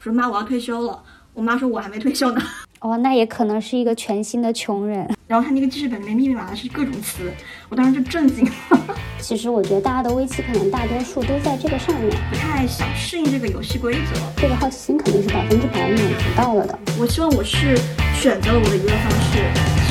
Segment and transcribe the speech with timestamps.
[0.00, 0.98] 我说妈，我要退休了。
[1.34, 2.42] 我妈说我还没退休呢。
[2.80, 5.06] 哦，那也可能是一个全新的穷人。
[5.26, 7.30] 然后他那个记事本里面密密麻麻是各种词，
[7.68, 8.96] 我当时就震惊了。
[9.20, 14.18] 其实我觉得大家的危机可能大多数都在这个上面，不太想适应这个游戏规则。
[14.38, 16.04] 这个好奇心肯定是百分之百满足
[16.34, 16.78] 到了的。
[16.98, 17.76] 我希望我是
[18.14, 19.38] 选择了我的娱乐方式，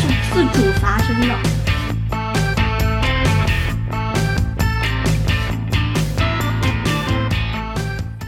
[0.02, 1.59] 是自主发生的。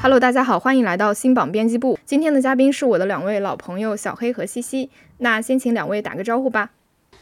[0.03, 1.99] Hello，大家好，欢迎来到新榜编辑部。
[2.03, 4.89] 今天的嘉宾是我的两位老朋友小黑和西西。
[5.19, 6.71] 那先请两位打个招呼吧。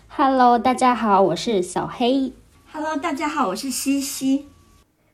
[0.07, 2.31] Hello，大家好，我是小黑。
[2.71, 4.47] Hello，大家好，我是西西。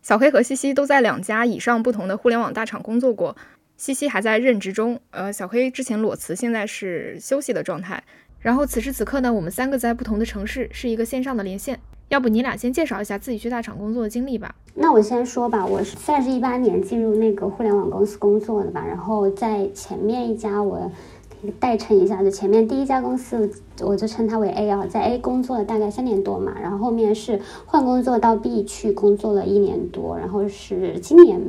[0.03, 3.35] 小黑和西西都在两家以上不同的互联网大厂工作过，
[3.75, 4.99] 西西还在任职中。
[5.09, 8.03] 呃，小黑之前裸辞，现在是休息的状态。
[8.39, 11.79] 然后此时此刻呢，我们三个在不同的城市，是一个线上的连线。
[12.09, 14.53] 要不你俩先介绍一下自己去大厂工作的经历吧。
[14.75, 18.85] 那我先说吧，我是算是一八年进入那个互联网公司工作的吧。
[18.85, 20.91] 然后在前面一家，我
[21.59, 23.49] 代称一下，就前面第一家公司，
[23.81, 26.53] 我就称它为 A 啊，在 A 工作了大概三年多嘛。
[26.61, 31.41] 然后后面是换工作到 B 去工作了一年多，然后是今年。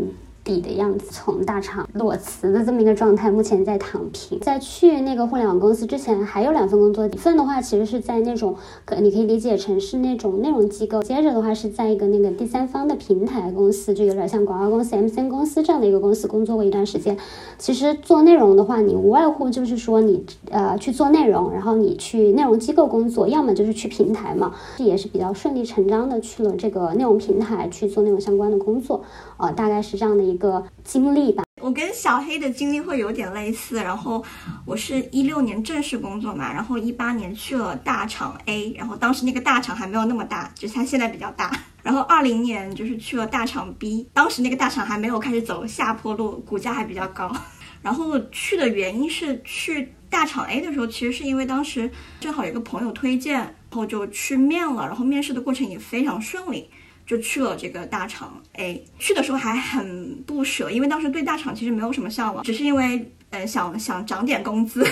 [0.47, 4.39] 底的样子，从大厂裸辞的这么一个状态，目前在躺平。
[4.39, 11.02] 在去那个互联网公司之前，还有两份工作，一份的话其实是在那种可，你可以理解成是那种内容机构。
[11.02, 17.19] 接着的话是在一个那个第三方的平台公司，就有点像广告公司、MCN 公司这样的一个公司工作过一段时间。
[17.58, 29.02] 其实做内容的话，你无外乎就是说你呃去做内容，然后你去内容机构工作，要么就是去平台嘛，这也是比较顺理成章的去了这个内容平台去做内容相关的工作。
[29.39, 31.42] 呃，大概是这样的一一个经历吧。
[31.62, 34.23] 我跟小黑的经历会有点类似，然后
[34.67, 41.51] 我是一六年正式工作嘛，然后一八年去了大厂 A，然后当时那个大厂还没有那么大，就是它现在比较大。
[41.83, 47.34] 然后二零年就是去了大厂 B，当时那个大厂还没有开始走下坡路，股价还比较高。
[47.81, 56.68] 然后去的原因是去大厂 A 的时候，其实是因为当时正好有个朋友推荐，然后就去面了，然后面试的过程也非常顺利。
[57.06, 64.84] 就去了这个大厂 A，去的时候还很不舍，因为当时对大厂其实没有什么向往，只是因为呃想想涨点工资，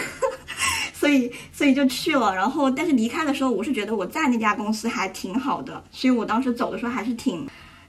[0.94, 2.32] 所以所以就去了。
[2.32, 7.44] 然后但是离开的时候，我是觉得我在那家公司还挺好的，所以我当时走的时候还是挺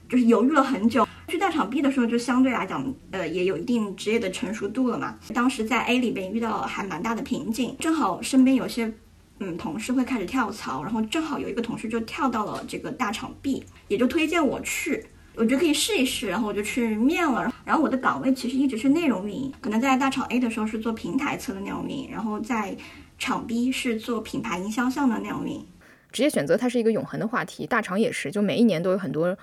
[0.08, 1.06] 就是犹豫了很久。
[1.28, 5.16] 去大厂 B 的时候，就相对来讲呃也有一定职业的成熟度了嘛。
[5.34, 8.92] 当时在 A 里边遇到还蛮大的瓶颈，正好身边有些。
[9.38, 15.04] 嗯，同事会开始跳槽，然后正好有一个同事就跳到了这个大厂 B，也就推荐我去，
[15.34, 17.52] 我觉得可以试一试，然后我就去面了。
[17.64, 22.76] 然后我的岗位其实一直是内容运营，可能在大厂 A 的时候是做平台侧的内容运营，然后在
[23.18, 25.66] 厂 B 是做品牌营销项的内容运营。
[26.10, 29.36] 职业选择它是一个永恒的话题，大厂也是，就每一年都有很多。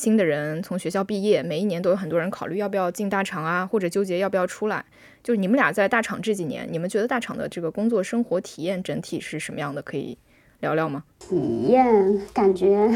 [0.00, 4.82] 新的人从学校毕业，每一年都有很多人考虑要不要进大厂啊，或者纠结要不要出来。
[5.22, 9.82] 就是你们俩在大厂这几年，你们觉得大厂的这个工作生活体验整体是什么样的？
[9.82, 10.16] 可以
[10.60, 11.04] 聊聊吗？
[11.18, 11.36] 体
[11.68, 12.90] 验感觉，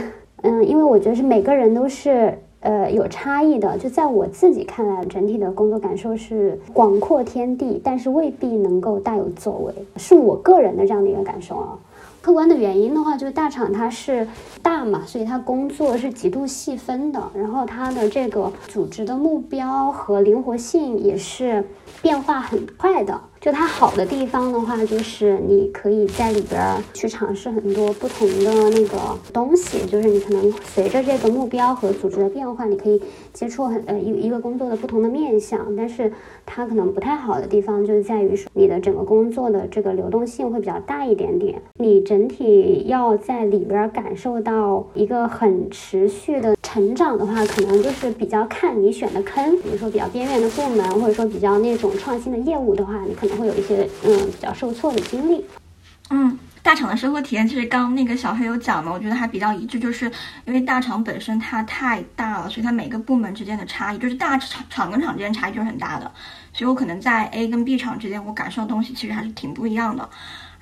[0.45, 3.77] 嗯，因为我觉得是每个人都是呃有差异的。
[3.77, 11.79] 就在我自己看来，整体的工作感受是广阔天地，但是未必能够大有作为，是我个人的这样的一个感受啊。
[12.25, 14.27] 客观的原因的话，就是大厂它是
[14.63, 21.69] 大嘛，所以它工作是极度细分的，然后它的这个组织的目标和灵活性也是
[22.01, 23.21] 变化很快的。
[23.45, 26.59] 就它好的地方的话，就是你可以在里边
[26.95, 28.97] 去尝试很多不同的那个
[29.35, 33.03] 东西，就是你可能随着这个目标和组织的变化，你可以
[33.35, 35.77] 接触很呃一一个工作的不同的面向。
[35.77, 36.11] 但是
[36.47, 53.34] 它可能不太好的地方，就在于说你的整个工作的这个流动性会比较大一点点，你整体要在里边感受到一个很持续的成长的话，可能就是比较看你选的坑，比如说比较边缘的部门，或者说比较那种创新的业务的话，你可能。
[53.35, 55.45] 会有一些嗯比较受挫的经历，
[56.11, 60.11] 嗯，大厂的生活体验其实刚那个小黑有讲的，我觉得还比较一致，就是
[60.45, 66.11] 因为大厂本身它太大了，所以它每个部门之间的差异，就是大厂厂跟厂之间差异就是很大的，
[66.53, 70.09] 所以我可能在 A 跟 B 厂之间，我感受的东西其实还是挺不一样的。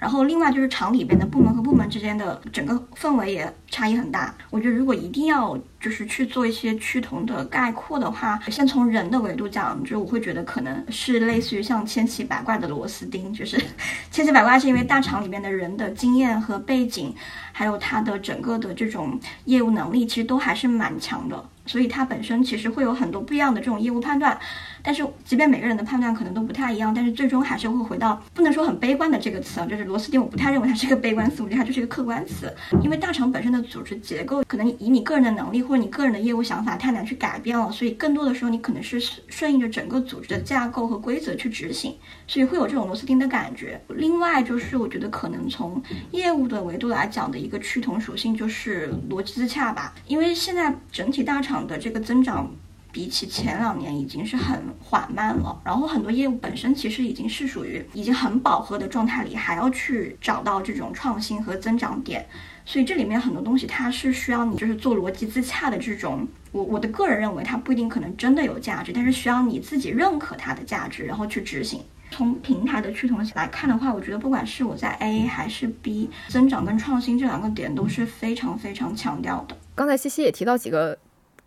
[0.03, 4.35] 然后另外就是厂里边的部门和部门之间的整个氛围也差异很大。
[4.51, 13.57] 我觉得如果一定要就是去做一些趋同的概括的话，先从人的维度讲，就我会觉得可能是类似于像千奇百怪的螺丝钉，就是
[14.11, 17.15] 千奇百怪是因为大厂里面的人的经验和背景，
[17.53, 24.37] 还有他的整个的这种业务能力其实都还是蛮强的，所以它本身其实会有很多不一样的这种业务判断。
[24.83, 32.53] 但是即便每个人的判断可能都不太一样，但是最终还是会回到不能说很悲观的这个词啊，就是螺丝钉，我不太认为它是一个悲观词，我觉得它就是一个客观词。
[32.83, 41.97] 因为大厂本身的组织结构，可能以你个人的能力或者你个人的业务想法太难去改变了，所以更多的时候你可能是顺应着整个组织的架构和规则去执行，
[42.27, 43.81] 所以会有这种螺丝钉的感觉。
[43.89, 45.81] 另外就是我觉得可能从
[46.11, 52.51] 业务的维度来讲的一个趋同属性就是逻辑自洽吧，因为现在整体大厂的这个增长。
[52.93, 62.25] 比起前两年已经是很缓慢了，然后很多业务本身其实已经是属于已经很饱和的状态里，还要去找到这种创新和增长点，
[62.67, 71.81] 所以这里面很多东西它是需要你就是做逻辑自洽的这种，我我的个人认为它不一定可能真的有价值，但是需要你自己认可它的价值，然后去执行。
[72.11, 79.57] 从平台的趋同性来看的话，我觉得不管是我在 A 还是 B，增长跟创新这两个点都是非常非常强调的。
[79.75, 80.99] 刚才西西也提到几个。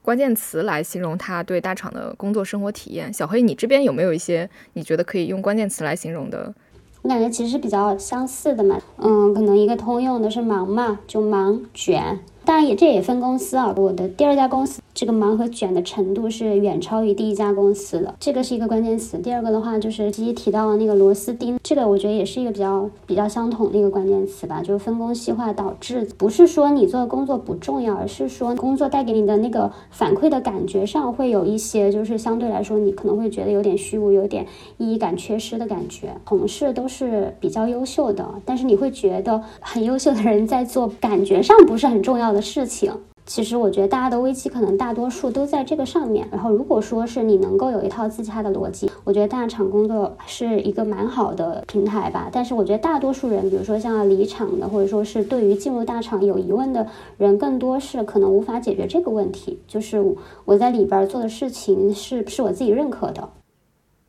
[0.06, 3.12] 关键词来形容他对大厂的工作生活体验。
[3.12, 6.54] 小黑，你这边有没有一些你觉得可以用关键词来形容的？
[7.02, 12.20] 我感觉其实比较相似的嘛，嗯，可能一个通用的是忙嘛，就忙卷。
[12.44, 14.80] 当然也这也分公司啊，我的第二家公司。
[14.96, 19.18] 这个忙和卷的程度是远超于第一家公司的，这个是一个关键词。
[19.18, 36.16] 第二个的话就是基基提到的那个螺丝钉，这个我觉得也是一个比较比较相同的一个关键词吧，就是分工细化导致，不是说你做的工作不重要，而是说工作带给你的那个反馈的感觉上会有一些，就是相对来说你可能会觉得有点虚无，有点意义感缺失的感觉。
[36.26, 42.94] 同事都是比较优秀的，但是你会觉得很优秀的人在做感觉上不是很重要的事情。
[43.26, 46.28] 其实我觉得大家的危机可能大多数都在这个上面。
[46.32, 52.30] 然后如果说是你能够有一套自洽的逻辑，我觉得大厂工作是一个蛮好的平台吧。
[52.32, 56.88] 但是我觉得大多数人，比如说像离厂的，或者说是对于进入大厂有疑问的
[57.18, 59.60] 人，更多是可能无法解决这个问题。
[59.68, 60.04] 就是
[60.46, 63.30] 我在里边做的事情是是我自己认可的。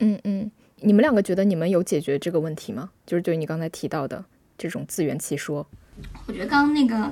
[0.00, 0.50] 嗯嗯，
[0.82, 2.90] 你们两个觉得你们有解决这个问题吗？
[3.06, 4.22] 就是对于你刚才提到的
[4.58, 5.66] 这种自圆其说，
[6.26, 7.10] 我觉得刚刚那个。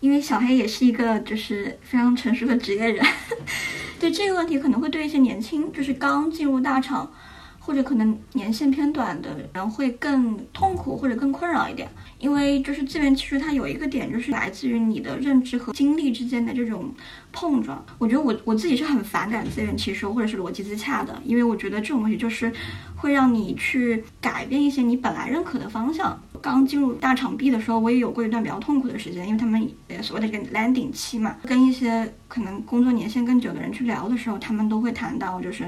[0.00, 3.04] 因为小黑也是一个就是非常成熟的职业人，
[4.00, 7.10] 对这个问题可能会对一些年轻就是刚进入大厂，
[7.58, 11.88] 或者可能年限偏短的人会更痛苦或者更困扰一点。
[12.18, 16.92] 因为就是资源其实它有一个点就是来自于你的认知和经历之间的这种
[17.32, 17.82] 碰撞。
[17.96, 22.52] 我觉得我我自己是很反感资源吸收或者是逻辑自洽的，因为我觉得这种东西就是
[22.96, 26.20] 会让你去改变一些你本来认可的方向。
[26.42, 35.64] 刚进入大厂 B 的时候，我也有过一段比较痛苦的时间，因为他们呃所谓的一个 landing 期嘛，跟一些可能工作年限更久的人去聊的时候，他们都会谈到就是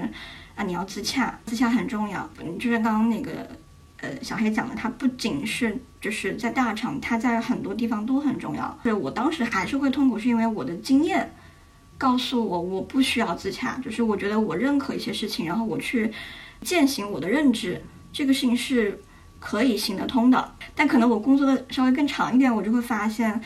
[0.55, 2.29] 啊你要自洽，自洽很重要。
[2.41, 3.49] 嗯就是刚刚那个
[4.01, 8.79] 呃小黑讲的，它不仅是就是在大厂，它在很多地方都很重要。
[8.83, 11.35] 对我当时还是会痛苦，是因为我的经验
[11.99, 16.11] 告诉我我不需要自洽，就是我觉得我认可一些事情，然后我去
[16.61, 17.83] 践行我的认知，
[18.13, 19.01] 这个事情是。
[19.44, 23.41] 可以行得通的，但可能我工作的稍微更长一点，我就会发现，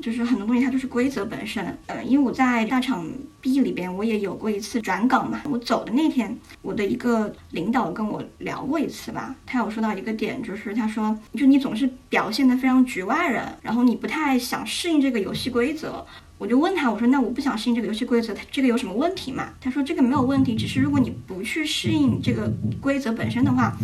[0.00, 1.76] 就是很多东西它就是规则本身。
[1.86, 3.04] 呃，因为我在大厂
[3.40, 5.42] B 里边，我也有过一次转岗嘛。
[5.50, 16.06] 我走的那天，我的一个领导跟我聊过一次吧，他有说到一个点，就是他说，就你总是表现得非常局外人，然后你不太想适应这个游戏规则。
[16.36, 19.50] 我就问他，我说那我不想适应这个游戏规则，它这个有什么问题吗？
[19.60, 23.74] 他说这个没有问题，只是如果你不去适应这个规则本身的话，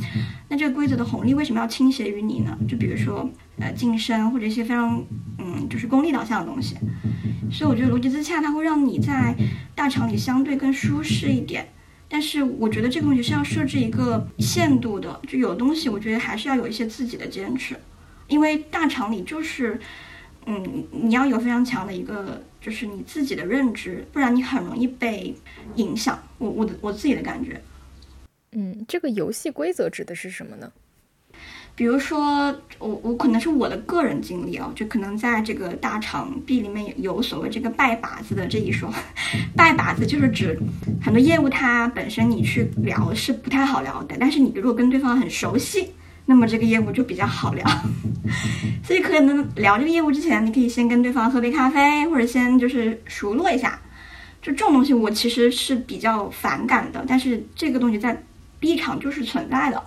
[0.49, 2.59] 那这个规则的红利为什么要倾斜于你呢？
[2.69, 3.31] 就比如说
[3.61, 5.03] 呃晋升或者一些非常
[5.39, 6.77] 嗯就是功利导向的东西。
[7.53, 9.35] 所以我觉得逻辑自洽它会让你在
[9.75, 11.69] 大厂里相对更舒适一点，
[12.09, 17.79] 但是我觉得这个东西是要设置一个限度的，就有东西我觉得还是要有一些自己的坚持，
[18.27, 19.81] 因为大厂里就是。
[20.47, 25.35] 嗯，你要有非常强的一个，就是你自己的认知，不然你很容易被
[25.77, 26.23] 影响。
[26.39, 27.61] 我我的我自己的感觉。
[28.53, 30.71] 嗯，这个游戏规则指的是什么呢？
[31.77, 38.93] 比如说，我我可能是我的个人经历啊，就可能在这个大厂 B 里面有所谓这个拜把子的这一说。
[39.57, 40.59] 拜把子就是指
[41.01, 45.93] 很多业务它本身你去聊是不太好聊的，但是你如果跟对方很熟悉。
[46.31, 47.67] 那么这个业务就比较好聊，
[48.87, 53.77] 所以可能聊这个业务之前，你可以先跟对方喝杯咖啡，或者先就是熟络一下。
[54.41, 57.05] 就这种东西，我其实是比较反感的。
[57.09, 58.23] 但是这个东西在
[58.61, 59.85] B 场就是存在的，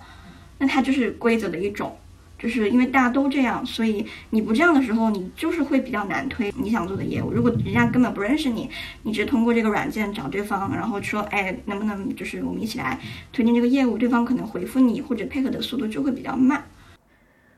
[0.58, 1.96] 那它就是规则的一种。
[2.44, 7.32] 就是因为大家都这样，所以你不这样的时候，你就是会比较难推你想做的业务。
[7.32, 8.68] 如果人家根本不认识你，
[9.02, 13.00] 你只是通过这个软件找对方，然后说，哎，能不能就是我们一起来
[13.32, 13.96] 推荐这个业务？
[13.96, 16.62] 对方可能回复你或者配合的速度就会比较慢。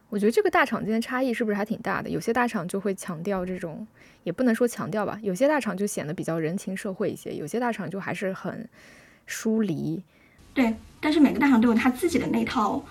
[0.09, 2.09] 我觉得这个大厂间差异是不是还挺大的？
[2.09, 3.85] 有些大厂就会强调这种，
[4.23, 8.69] 也不能说强调吧，有些大厂就显得比较人情社会一些，有些大厂就还是很
[9.26, 10.00] 疏离。
[10.55, 12.85] 对，但是每个大厂都有他自己的那套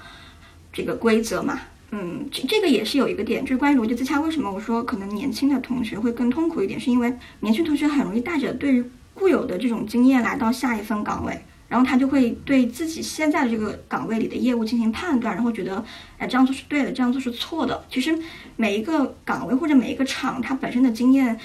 [0.74, 1.58] 这个规则嘛。
[1.98, 8.84] 嗯，这这个也是有一个点，就是关于逻辑自洽，为什么我说可能年轻的同学会更痛苦一点，是因为年轻同学很容易带着对于
[9.14, 15.82] 固有的这种经验来到下一份岗位，然后他就会对自己现在的这个岗位里的业务进行判断，然后觉得，
[16.18, 17.86] 哎，这样做是对的，这样做是错的。
[17.90, 18.14] 其实
[18.58, 21.40] 每一个岗位或者每一个厂，它本身的经验，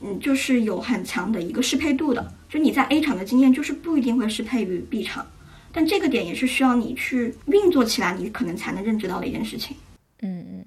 [0.00, 2.34] 嗯，就是有很强的一个适配度的。
[2.48, 5.24] 就你在 A 厂的经验，就是不一定会适配于 B 厂，
[5.72, 9.76] 但这个点也是需要你去运作起来，你可能才能认知到的一件事情。
[10.22, 10.64] 嗯嗯，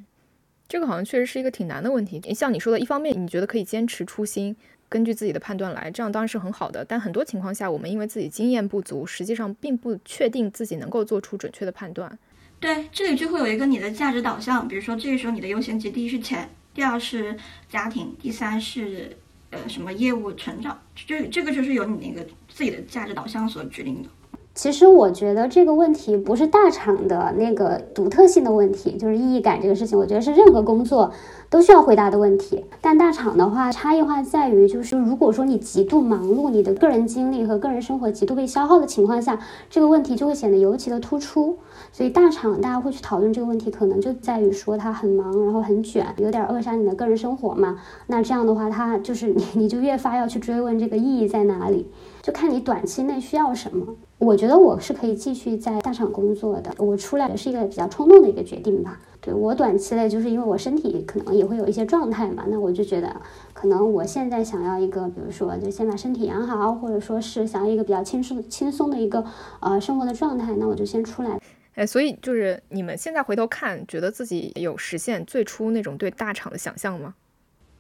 [0.68, 2.22] 这个好像确实是一个挺难的问题。
[2.34, 4.56] 像你说的，一方面你觉得可以坚持初心，
[4.88, 6.86] 根据自己的判断来，这样当然是很好的。
[6.86, 12.18] 但很多情况下，我们因为自己经验不足，实际上并不确定自己能够做出准确的判断。
[12.60, 17.38] 对，这里就会有一个你的价值导向，比如说这个时候你的优先级，第一是钱，第二是
[17.70, 19.16] 家庭，第三是
[19.52, 24.10] 呃什么业务成长，这这个就是由你那个自己的价值导向所决定的。
[24.56, 31.12] 其实我觉得这个问题不是大厂的那个独特性的问题，就是意义感这个事情，我觉得是任何工作
[31.50, 32.64] 都需要回答的问题。
[32.80, 39.38] 但大厂的话，差异化在于，就是如果说你极度忙碌，你的个人精力和个人生活极度被消耗的情况下，
[39.70, 41.58] 这个问题就会显得尤其的突出。
[41.92, 47.78] 所以大厂大家会去讨论这个问题，可能就在于说他很忙，然后很卷，有点扼杀你的个人生活嘛。
[48.08, 51.92] 那这样的话，他就是你，你就越发要去追问这个意义在哪里。
[52.22, 53.96] 就看你短期内需要什么。
[54.26, 56.74] 我觉得我是可以继续在大厂工作的。
[56.78, 59.00] 我出来也是一个比较冲动的一个决定吧。
[59.22, 63.16] 对我短期内就是因为我身体可能也会有一些状态嘛，那我就觉得
[63.54, 69.24] 可能我现在想要一个，比如说就先把身体养好，或者说是想要一个比较轻松轻松的一个
[69.60, 71.40] 呃生活的状态，那我就先出来。
[71.76, 77.16] 哎，所以就是你们现在回头看，觉得自己有实现最初那种对大厂的想象吗？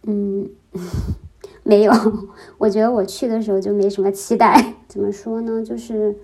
[0.03, 0.49] 嗯。
[1.61, 1.91] 没有，
[2.59, 4.73] 我觉得我去的时候就没什么期待。
[4.87, 5.63] 怎么说呢？
[5.65, 6.15] 就是，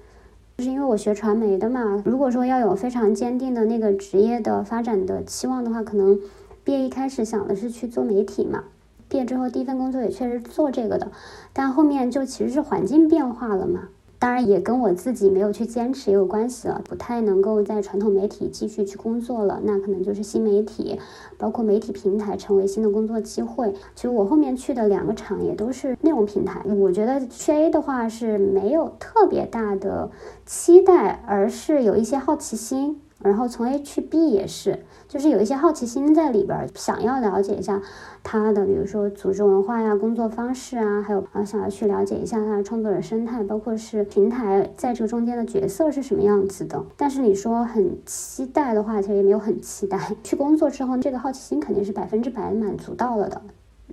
[0.62, 2.02] 是因为我学传媒的嘛。
[2.06, 6.20] 如果说要有非常坚定的那个职业的发展的期望的话，可能
[6.64, 8.64] 毕业一开始想的是去做媒体嘛。
[9.10, 11.12] 毕业之后第一份工作也确实做这个的，
[11.52, 13.90] 但后面就其实是环境变化了嘛。
[14.22, 21.00] 当然也跟我自己没有去坚持也有关系了，不太能够在传统媒体继续去工作了，那可能就是新媒体，
[21.40, 23.74] 包括媒体平台成为新的工作机会。
[23.96, 30.12] 其实我后面去的两个厂也都是内容平台，我觉得去 A 的话是没有特别大的
[30.46, 33.02] 期待，而是有一些好奇心。
[33.24, 37.82] 然后从 A 去 B 也是，就是有一些好奇心在里边，想要了解一下
[38.24, 46.82] 他的，比如说组织文化呀、工作方式啊，还有啊想要去了解一下他的创作者生态，包括是平台在这个中间的角色是什么样子的。
[46.96, 50.00] 但是你说很期待的话，其实也没有很期待。
[50.24, 53.42] 去工作之后，这个好奇心肯定是百分之百满足到了的。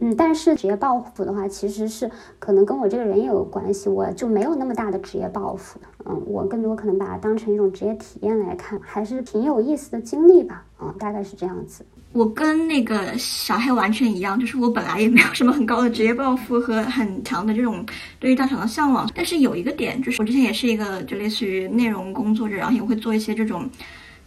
[0.00, 5.81] 嗯，但是职业抱负的话，其实是可能跟我这个人也有关系，我就没有那么大的职业抱负。
[6.05, 10.64] 嗯，我更多可能把它当成一种职业体验来看，还是挺有意思的经历吧。
[10.81, 11.85] 嗯，大概是这样子。
[12.12, 17.85] 我跟那个小黑完全一样，就是我本来也没有什么很高的职业抱负和很强的这种
[18.21, 19.11] 对于大厂的向往。
[19.14, 23.69] 但是有一个点，就是我之前也是一个就类似于内容工作者，然后也会做一些这种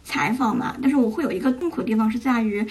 [0.03, 0.75] 采访嘛。
[0.81, 2.67] 但是我会有一个痛苦的地方是在于。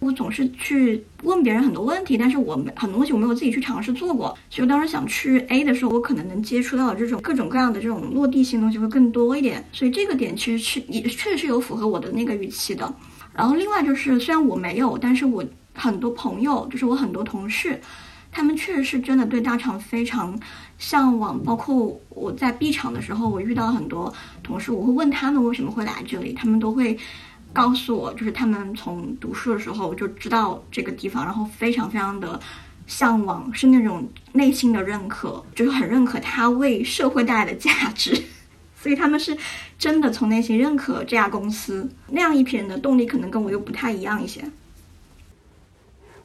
[0.00, 4.36] 我总是去问别人很多问题，但是我很多东西我没有自己去尝试做过。
[4.48, 9.62] 所以当时想去 A 的时候，我可能能接触到的这种各种各样的这种落地性东西会更多一点。
[9.72, 12.92] 所以这个点其实是也确实是有符合我的那个预期的。
[13.34, 17.78] 然后另外就是，虽然我没有，但是我很多朋友，就是我很多同事，
[18.32, 20.34] 他们确实是真的对大厂非常
[20.78, 21.38] 向往。
[21.44, 26.98] 包括我在 B 厂的时候，我遇到很多同事，我会问他们为什么会来这里，他们都会。
[27.52, 32.38] 告诉我，就是他们从读书的时候就知道这个地方，然后非常非常的
[32.86, 38.22] 向往，是那种内心的认可，就是很认可他为社会带来的价值，
[38.76, 39.36] 所以他们是
[39.78, 41.88] 真的从内心认可这家公司。
[42.08, 44.42] 那样一批人的动力可能跟我又不太一样一些。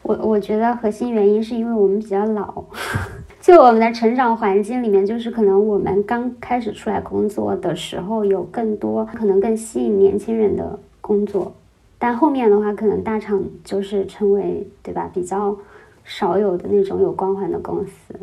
[0.04, 2.64] 我我觉得核心原因是因为我们比较老，
[3.42, 10.80] 就我们的成长环境里面，就是可能我们刚开始出来工作的时候，有更多可能更吸引年轻人的。
[11.06, 11.54] 工作，
[12.00, 15.56] 但后面的话，可能大厂就是成为对吧比较
[16.04, 18.16] 少有的那种有光环的公司。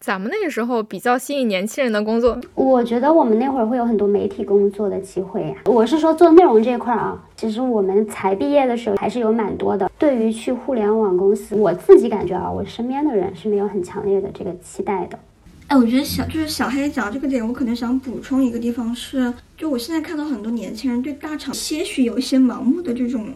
[0.00, 5.54] 咱们那个时候比较吸引年轻人的工作，我觉得我们那会儿会有很多媒体工作的机会呀。
[5.66, 9.88] 我是说做内容这块啊，其实我们才毕业的时候还是有蛮多的。
[9.96, 15.18] 对于去互联网公司，我自己感觉啊，我身边的人是没有很强烈的这个期待的。
[15.76, 23.34] 我觉得小就是小黑讲这个点，我可能想补充一个地方是，就我现在看到很多年轻人对大厂些许有一些盲目的这种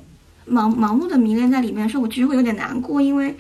[0.49, 3.35] 盲盲目的迷恋在里面的时候，我其实会有点难过，因为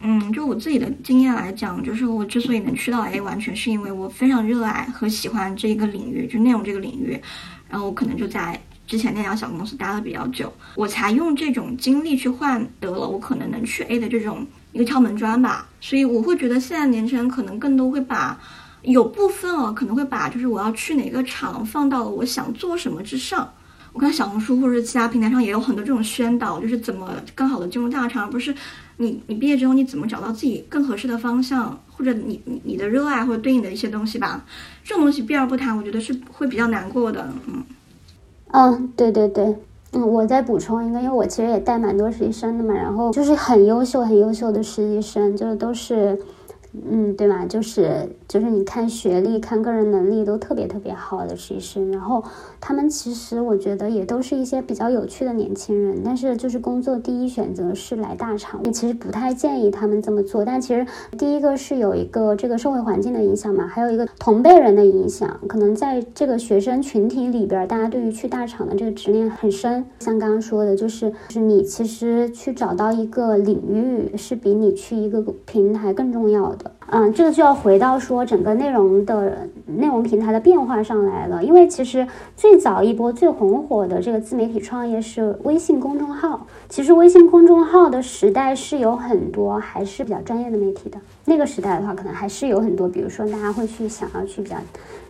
[0.00, 7.20] 嗯，就我自己的经验来讲，就是我之所以能去到 A，完全是因为我非常热爱和喜欢这一个领域，就内容这个领域。
[7.68, 15.66] 然后我可能就在之前那家小公司待了比较久，我才用这种经历去换得了我可能能去 A 的这种一个敲门砖吧。
[15.80, 18.38] 所以我会觉得现在年轻人可能更多会把
[18.82, 23.52] 有部分哦，可能会把就是我要去哪个厂放到了我想做什么之上。
[23.92, 28.54] 我看小红书或者其他平台上也有很多这种宣导，就是怎么更好的进入大厂，而不是
[28.98, 34.44] 你你毕业之后你怎么找到自己更合适的方向，或者你你你的热爱或者对应的一些东西吧。
[34.84, 37.28] 这种东西避而不谈，我觉得是会比较难过的。
[37.48, 37.64] 嗯，
[38.52, 39.56] 嗯，对对对，
[39.92, 46.18] 嗯，我再补充一个，因为我其实也带蛮多实习生的嘛，然后就是很优秀很优秀的实习生，就是都是。
[46.88, 47.44] 嗯，对吧？
[47.46, 52.22] 就是就是，你看学历、看个人能力都特别特别好的实习生，然后
[52.60, 60.44] 他们其实我觉得也都是一些比较有趣的年轻人，但是就是工作第一选择是来大厂，其实不太建议他们这么做。
[60.44, 60.86] 但其实
[61.18, 69.84] 第一个是有一个这个社会环境的影响嘛，还有一个同辈人的影响，可能在这个学生群体里边，大家对于去大厂的这个执念很深。
[69.98, 76.70] 像刚刚说的，就是就是你其实去找到一个领域，是比你去一个平台更重要的。
[76.92, 82.04] 嗯，这个就要回到说整个内容的内容平台的变化上来了，因为其实
[82.36, 86.48] 最早一波最红火的这个自媒体创业是微信公众号。
[86.68, 90.98] 其实微信公众号的时代是有很多还是比较专业的媒体的。
[91.26, 94.56] 那个时代的话，可能还是有很多，比如说大家会去想要去比较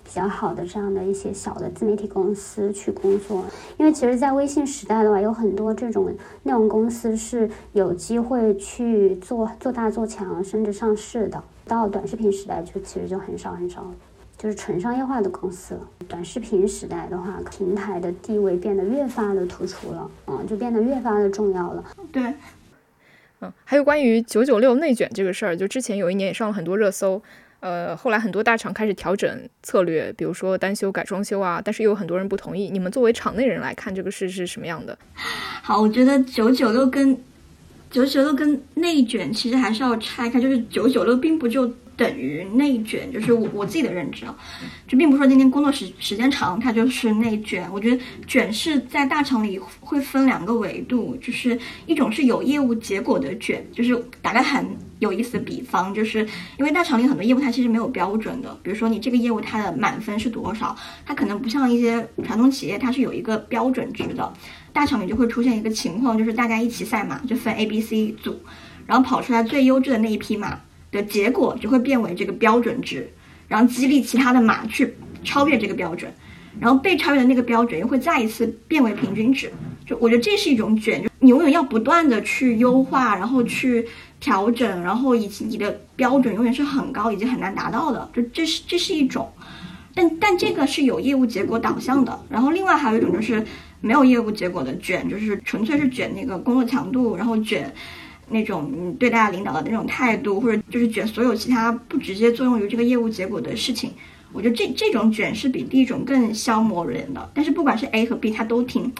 [0.04, 3.42] 比较好的这样的一些小的自媒体公司去工作。
[3.78, 11.42] 因为其实，在微信时代的话，有很多这种内容公司是有机会去做做大做强，甚至上市的。
[11.70, 13.88] 到短视频时代，就其实就很少很少，
[14.36, 15.80] 就是纯商业化的公司了。
[16.08, 21.84] 短视频时代的话，平台的地位变得越发的突出了，嗯，就变得越发的重要了。
[22.10, 22.34] 对，
[23.40, 27.22] 嗯，还有关于九九六内卷这个事儿，就之前有一年也上了很多热搜，
[27.60, 32.68] 呃，后来很多大厂开始调整策略，比如说单休改装修啊，但是又有很多人不同意。
[32.68, 34.98] 你们作为场内人来看，这个事是什么样的？
[35.62, 37.16] 好，我觉得九九六跟。
[37.90, 41.66] 九九六跟内卷其实还是要拆开，就是九九六并不就
[41.96, 44.34] 等于内卷，就是我我自己的认知啊，
[44.86, 47.68] 就并不是说今天工作时时间长它就是内卷。
[47.72, 54.64] 我觉得卷是在大厂里会分两个维度，就是一种是有业务结果的卷，就是打个很
[55.00, 56.26] 有意思的比方，就是
[56.58, 60.74] 因为大厂里很多业务它其实没有标准的，比如说你这个业务它的满分是多少，
[61.04, 64.32] 它可能不像一些传统企业它是有一个标准值的。
[64.72, 68.40] 大厂里就会出现一个情况，就是大家一起赛马，就分 A、B、C 组，
[68.86, 70.58] 然后跑出来最优质的那一匹马
[70.90, 73.10] 的结果就会变为这个标准值，
[73.48, 76.12] 然后激励其他的马去超越这个标准，
[76.58, 79.52] 然后被超越的那个标准又会再一次变为平均值。
[79.86, 83.86] 就我觉得这是一种卷，就你永远要不断的去优化，然后去
[84.20, 88.08] 调整，然后以及你的标准永远是很高以及很难达到的。
[88.12, 89.28] 就这是这是一种，
[89.94, 92.20] 但但这个是有业务结果导向的。
[92.28, 93.44] 然后另外还有一种就是。
[93.80, 97.72] 没有业务结果的卷，就是纯粹是卷那个工作强度，然后卷
[98.28, 103.92] 那种对大家领导的那种态度，或者就是卷所有其他不直接作用于这个业务结果的事情。
[104.32, 107.30] 我觉得这这种卷是比第一种更消磨人的。
[107.34, 108.92] 但是不管是 A 和 B，它都挺，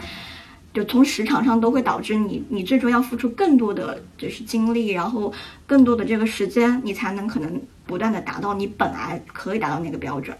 [0.74, 5.32] 就从时长上都会导致你你最终要付出更多的就是精力，然后
[5.66, 10.36] 更多的这个时间，你才能可能不断的达到你本来可以达到那个标准。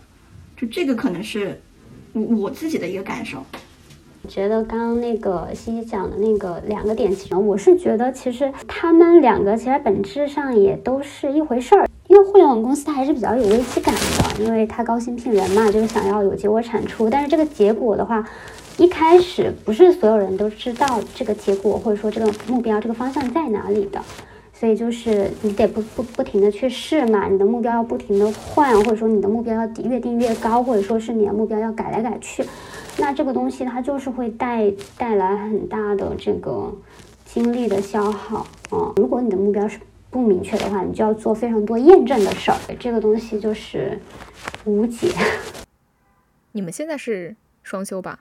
[0.57, 1.63] 就这个可能是
[2.13, 3.47] 我我自己的一个感受。
[4.29, 11.87] 觉得刚刚那个西西讲的那个两个点，其实我是觉得，其实他们两个其实本质上也都是一回事儿。
[12.09, 17.09] 因为互联网公司它还是比较有危机感的，因为它高薪聘人嘛，就是想要有结果产出。
[17.09, 18.29] 但是这个结果的话，
[18.79, 24.01] 一开始不是所有人都知道这个结果或者说这个目标、这个方向在哪里的，
[24.53, 32.45] 所以就是你得不不不停的去试嘛，你的目标要不停的换，或者说你的目标要越定越高，或者说是你的目标要改来改去。
[33.01, 36.71] 那这个东西它就是会带带来很大的这个
[37.25, 38.93] 精力的消耗啊！
[38.97, 43.99] 如果你的目标是不明确的话，你就要做非常多验证的事儿，这个东西就是
[44.65, 45.11] 无解。
[46.53, 48.21] 你们现在是双休吧？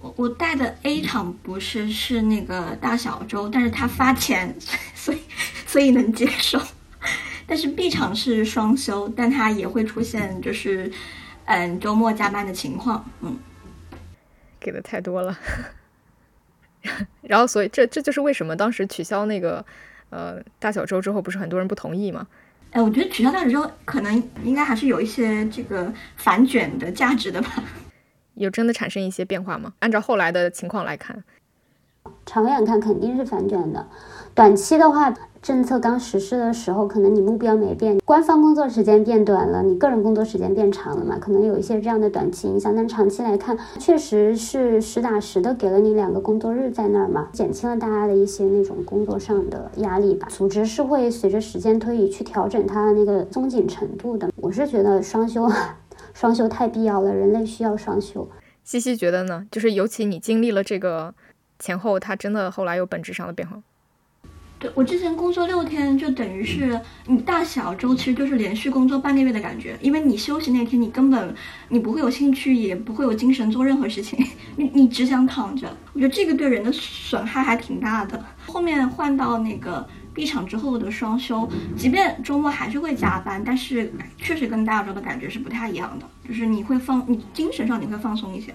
[0.00, 4.54] 我我带的 A 厂不是是那个大小周，但是他发钱，
[4.94, 5.18] 所以
[5.66, 6.60] 所以能接受。
[7.46, 10.90] 但是 B 厂是双休，但它也会出现就是
[11.44, 13.36] 嗯周末加班的情况，嗯。
[14.66, 15.38] 给的太多了，
[17.22, 19.64] 然后所以这这就是为什么当时取消那个
[20.10, 22.26] 呃大小周之后，不是很多人不同意吗？
[22.72, 27.48] 哎，我觉得取消大小周可能应该还是有一些这个反卷的价值的吧。
[28.34, 29.74] 有真的产生一些变化吗？
[29.78, 31.22] 按照后来的情况来看，
[32.26, 33.88] 长远看肯定是反卷的，
[34.34, 35.14] 短期的话。
[35.46, 42.74] 政策刚实施的时候，可能你目标没变，官方工作时间变短了，你个人工作时间变长了嘛，可能有一些这样的短期影响。
[42.74, 50.26] 但长期来看，确实是实打实的给了你两个工作日在那儿嘛，减轻了大家的一些那种工作上的压力吧。
[50.28, 54.28] 组织是会随着时间推移去调整它的那个松紧程度的。
[54.34, 55.48] 我是觉得双休，
[56.12, 58.28] 双休太必要了，人类需要双休。
[58.64, 59.46] 西西觉得呢？
[59.52, 61.14] 就是尤其你经历了这个
[61.60, 63.62] 前后，它真的后来有本质上的变化。
[64.58, 71.34] 对我之前工作六天，就等于是你大小周其实就是连续工作半个月的感觉，因为你休息那天你根本
[71.68, 74.18] 你不会有兴趣，也不会有精神做任何事情，
[74.56, 75.76] 你你只想躺着。
[75.92, 78.24] 我觉得这个对人的损害还挺大的。
[78.46, 88.54] 后面换到那个 B 厂之后的双休，即便周末还是会加班，但是确实跟大周的感觉是不太一样的，就是你会放你精神上你会放松一些。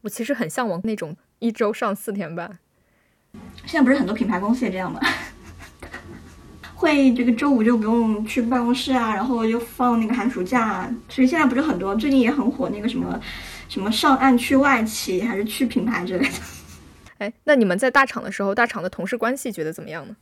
[0.00, 2.58] 我其实很向往那种一周上四天班。
[3.66, 5.00] 现在不是很多品牌公司也这样吗？
[6.74, 13.20] 会这个周五就不用去办公室啊，然后又放那个寒暑假，所以现在不是很多，最近也很火那个什么
[13.68, 16.34] 什么上岸去外企还是去品牌之类的。
[17.18, 20.16] 哎，那你们在大厂的时候，大厂的同事关系觉得怎么样呢？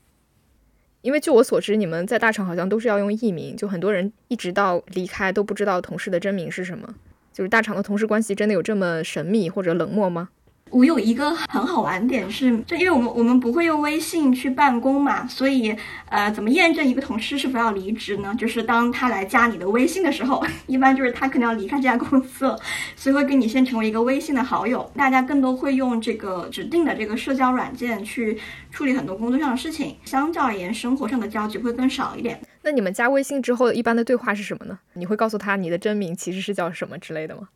[1.01, 6.95] 因为据我所知，你们在大厂好像都是要用艺名，就很多人一直到离开都不知道同事的真名是什么。
[7.33, 10.29] 就是大厂的同事关系真的有这么神秘或者冷漠吗？
[10.71, 15.77] 我有一个很好玩点是，就因为我们我们不会用微信去办公嘛，所以
[16.09, 18.35] 呃，怎么验证一个同事是否要离职呢？
[18.39, 22.59] 就是当他来加你的微信的时候， 一般就是他可能要离开这家公司了，
[22.95, 24.89] 所以会跟你先成为一个微信的好友。
[24.95, 28.39] 大家更多会用这个指定的这个社交软件去
[28.71, 32.41] 处理很多工作上的事情，相较而言，生活上的交集会更少一点。
[32.63, 34.79] 那你们加微信之后，一般的对话是什么呢？
[34.93, 37.49] 你会告诉他你的真名其实是叫什么之类的吗？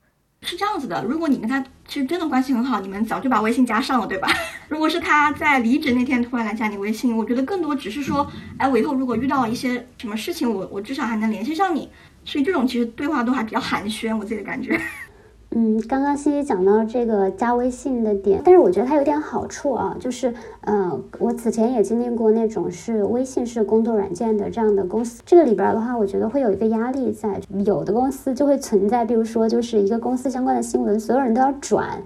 [0.45, 4.29] 是这样子的，如果你跟他其实真的关系很好，你们早就把微信加上了，对吧？
[4.69, 11.89] 如果是他在离职那天突然来加你微信，我觉得更多只是说，哎，我以后如果遇到一些什么事情，我我至少还能联系上你。
[12.27, 14.81] 所以这种其实对话都还比较寒暄，我自己的感觉。
[15.57, 32.03] 嗯，刚刚西西讲到这个加微信的点，但是我觉得它有点好处啊，就是，呃，我此前也经历过那种是微信是工作软件的这样的公司，这个里边的话，我觉得会有一个压力在，有的公司就会存在，比如说就是一个公司相关的新闻，所有人都要转。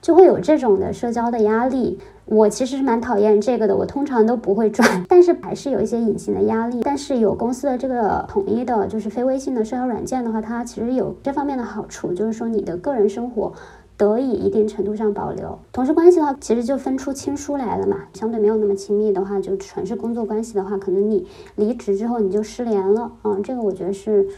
[0.00, 1.98] 就会有这种的社交的压力，
[2.30, 6.80] 我其实是蛮讨厌这个的，我通常都不会转，但是还是有一些隐形的压力。
[6.82, 13.54] 但是有公司的这个统一的，就是非微信的社交软件的话，它其实有这方面的好处，就是说你的个人生活
[13.96, 15.58] 得以一定程度上保留。
[15.72, 24.28] 同事关系的话，其实就分出亲疏来了嘛，相对没有那么亲密的话，就全是工作关系的话，可能你离职之后你就失联了啊，这个我觉得是，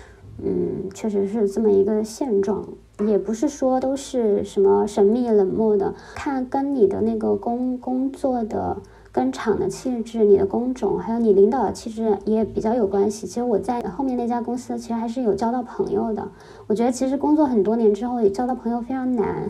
[0.40, 2.64] 嗯，确实是这么一个现状。
[3.06, 8.76] 也不是说都是什么神秘冷漠的，看跟你的那个工工作的、
[9.12, 13.26] 跟厂的气质、你的工种，还有你领导的气质也比较有关系。
[13.26, 16.28] 其实我在后面那家公司，其实还是有交到朋友的。
[16.66, 19.48] 我觉得其实工作很多年之后，也交到朋友非常难。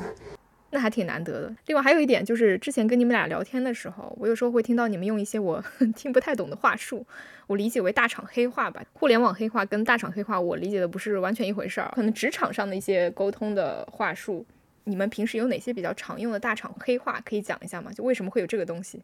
[0.71, 1.55] 那还挺难得的。
[1.67, 5.63] 另外还有一点就是，之前跟你们俩聊天的时候，我有时候会听到你们用一些我
[5.97, 7.05] 听不太懂的话术，
[7.49, 8.81] 我理解为大厂黑话吧。
[8.93, 11.91] 互联网黑话跟大厂黑话，我理解的不是完全一回事儿。
[11.95, 14.47] 可能职场上的一些沟通的话术，
[14.85, 17.91] 你们平时有哪些比较常用的大厂黑话可以讲一下吗？
[17.93, 19.03] 就为什么会有这个东西？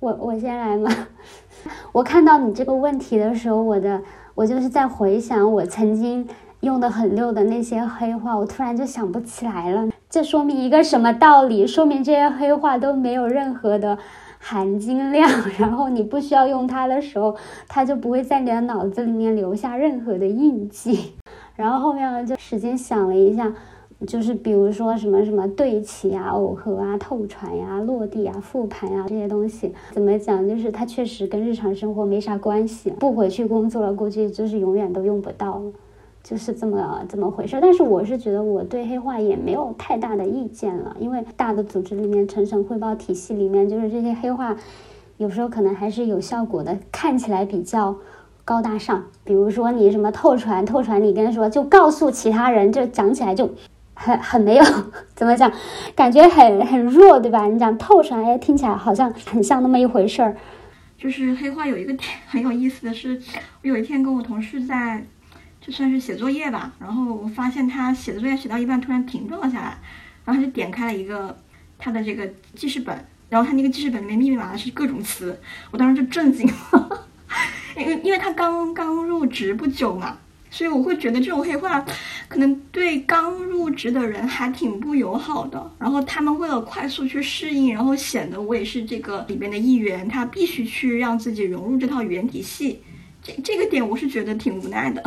[0.00, 1.08] 我我先来嘛。
[1.92, 4.02] 我看到你这个问题的时候，我的
[4.34, 6.26] 我就是在回想我曾经。
[6.64, 9.88] 用的很溜的那些黑话，我突然就想不起来了。
[10.08, 11.66] 这说明一个什么道理？
[11.66, 13.98] 说明这些黑话都没有任何的
[14.38, 15.28] 含金量。
[15.58, 17.36] 然后你不需要用它的时候，
[17.68, 21.12] 它就不会在你的脑子里面留下任何的印记。
[21.54, 23.52] 然后后面呢，就使劲想了一下，
[24.06, 30.48] 就是比如说什么什么对齐啊、耦合啊、透传呀、落地啊、复盘啊这些东西，怎么讲？
[30.48, 32.90] 就是它确实跟日常生活没啥关系。
[32.98, 35.72] 不回去工作了，估计就是永远都用不到了。
[36.24, 44.56] 就是这么这么回事，但是我是觉得我对黑化也没有太大的意见了，因为大的组织里面层层汇报体系里面，就是这些黑化，
[45.18, 47.94] 有时候可能还是有效果的，看起来比较
[48.42, 49.04] 高大上。
[49.22, 53.50] 比如说你什么透传，透传你跟说就告诉其他人，就讲起来就
[53.92, 54.64] 很很没有
[55.14, 55.52] 怎么讲，
[55.94, 57.44] 感觉很很弱，对吧？
[57.48, 60.34] 你讲透传，哎，听起来好像很像那么一回事儿。
[60.96, 61.94] 就是黑化有一个
[62.26, 63.20] 很有意思的是，
[63.62, 65.04] 我有一天跟我同事在。
[65.64, 69.78] 就算是写作业吧，然后我发现他写的作业写到一半突然停顿了下来，
[70.26, 71.34] 然后他就点开了一个
[71.78, 72.94] 他的这个记事本，
[73.30, 77.06] 然后他那个记事本里面密密麻麻是各种词，我当时就震惊了，
[77.78, 80.18] 因为因为他刚刚入职不久嘛，
[80.50, 81.82] 所以我会觉得这种黑话
[82.28, 85.72] 可能对刚入职的人还挺不友好的。
[85.78, 92.82] 然后他们为了快速去适应，然后显得我也是这个里边的一员，他必须去让自己融入这套语言体系。
[93.22, 95.02] 这这个点我是觉得挺无奈的。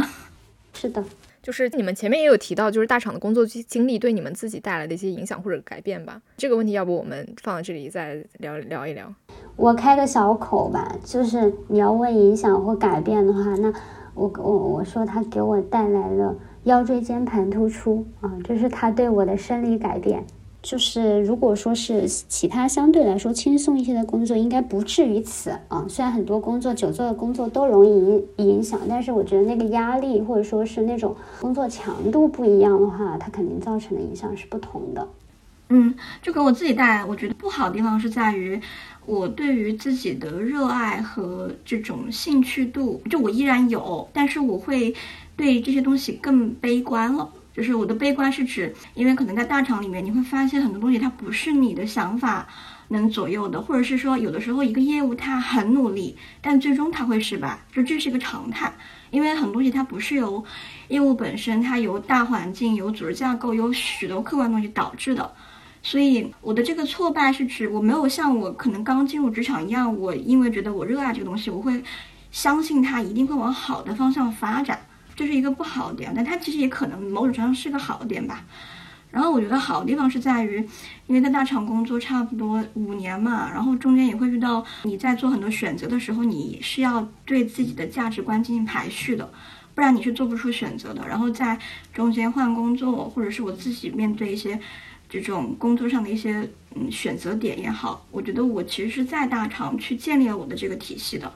[0.78, 1.04] 是的。
[1.42, 6.22] 就是你们前面也有提到，就是大厂的工作经历对你们自己带来的一些影响或者改变吧。
[6.36, 9.12] 这个问题要不我们放在这里再聊聊一聊。
[9.56, 13.74] 我开个小口吧，就是你要问影响或改变的话，那
[14.14, 16.36] 我我我说他给我带来了
[16.66, 20.26] 腰椎间盘突出啊，这是他对我的生理改变。
[20.64, 25.86] 就是如果说是其他相对来说轻松一些的工作，应该不至于此啊。
[25.88, 35.08] 虽然很多工作久坐的工作都容易影影响，但是我觉得那个压力或者说是那种工作强度不一样的话，它肯定造成的影响是不同的。
[35.70, 38.60] 嗯，就给我自己带来，我觉得不好的地方是在于，
[39.06, 44.94] 我对于自己的热爱和这种兴趣度，就我依然有，但是我会
[45.36, 47.30] 对这些东西更悲观了。
[47.58, 52.48] 就是我的悲观是指，因为可能在大厂里面，你会发现很多东西它不是你的想法
[52.90, 58.72] 能左右的，或者是说有的时候一个业务它很努力，但最终它会失败，就这是一个常态。
[59.10, 60.46] 因为很多东西它不是由
[60.90, 65.34] 业务本身，它由大环境、由组织架构、有许多客观东西导致的。
[65.82, 71.84] 所以我的这个挫败是指我没有像我可能刚进入职场一样，我因为觉得我热爱这个东西，我会
[72.30, 74.80] 相信它一定会往好的方向发展。
[75.18, 78.46] 这是一个不好的点，但它其实也可能某种程度上是个好点吧。
[79.10, 80.58] 然后我觉得好的地方是在于，
[81.08, 89.28] 因为在大厂工作差不多五年嘛，然后中间也会遇到你在做很多选择的时候，你是要对自己的价值观进行排序的，
[89.74, 91.08] 不然你是做不出选择的。
[91.08, 91.58] 然后在
[91.92, 94.60] 中间换工作，或者是我自己面对一些
[95.10, 101.34] 这种工作上的一些嗯选择点也好，我觉得我其实是在大厂去建立了我的这个体系的。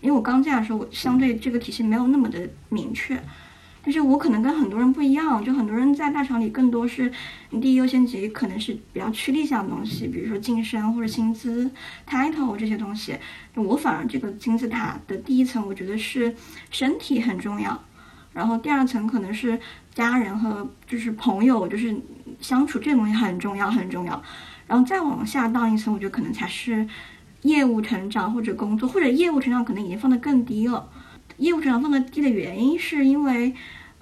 [0.00, 3.22] 因为我刚进来的时候，我相对这个体系没有那么的明确，
[3.84, 7.12] 但是我可能跟很多人不一样，就很多人在大厂里更多是
[7.60, 11.70] 第一优先级可能是比较趋利向的东西，比如说晋升或者薪资、
[12.08, 13.14] title 这些东西。
[13.54, 16.34] 我反而这个金字塔的第一层，我觉得是
[16.70, 17.78] 身体很重要，
[18.32, 19.60] 然后第二层可能是
[19.94, 21.94] 家人和就是朋友，就是
[22.40, 24.22] 相处这东西很重要很重要，
[24.66, 26.88] 然后再往下到一层，我觉得可能才是。
[27.42, 30.88] 业务成长或者工作，或者业务成长可能已经放得更低了。
[31.38, 33.54] 业务成长放得低的原因是因为，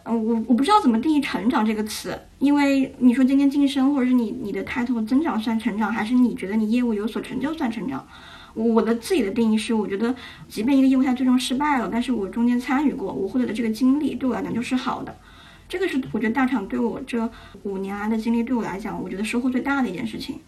[0.03, 2.19] 嗯，我我不知道怎么定义“成长”这个词。
[2.39, 8.07] 因为你说今天晋升，或者是你你的开头增长算成长，还是你觉得你业务有所成就算成长？
[8.55, 10.13] 我的自己的定义是，我觉得
[10.49, 15.17] 即便一个业务它最终失败了，但是我中间参与过，我获得的这个经历对我来讲就是好的。
[15.69, 17.31] 这个是我觉得大厂对我这
[17.63, 20.41] 五年来的经历对我来讲，我觉得收获最大的一件事情。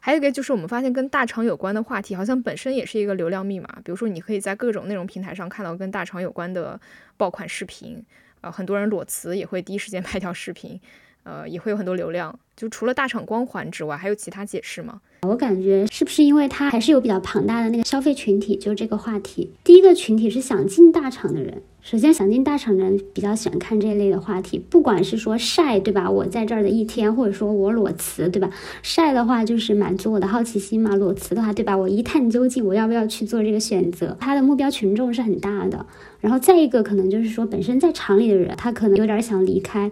[0.00, 3.68] 还有一个就是，我们发现跟大厂有关的话题，好像本身也是一个流量密码。
[3.84, 6.80] 比如说，你可以在各种内容平台上看到跟大厂有关的
[7.16, 8.02] 爆款视频，
[8.40, 10.80] 呃，很多人裸辞也会第一时间 拍条视频，
[11.24, 12.38] 呃，也会有很多流量。
[12.58, 15.00] 就除了大厂光环之外，还有其他解释吗？
[15.22, 18.56] 我感觉是不是因为它还是有比较庞大的那个消费群体？
[18.56, 21.62] 就这个话题，第一个群体是想进大厂的人。
[21.80, 26.10] 首先，想进大厂的人比较喜欢看这一类的话题，不管是说晒，对吧？
[26.10, 28.50] 我在这儿的一天，或者说我裸辞，对吧？
[28.82, 31.76] 晒的话就是满足我的好奇心嘛，裸辞的话，对吧？
[31.76, 34.16] 我一探究竟，我要不要去做这个选择？
[34.18, 35.86] 他的目标群众是很大的。
[36.20, 39.90] 然后再一个，可能就是说本身在厂里的人，他可能有点想离开。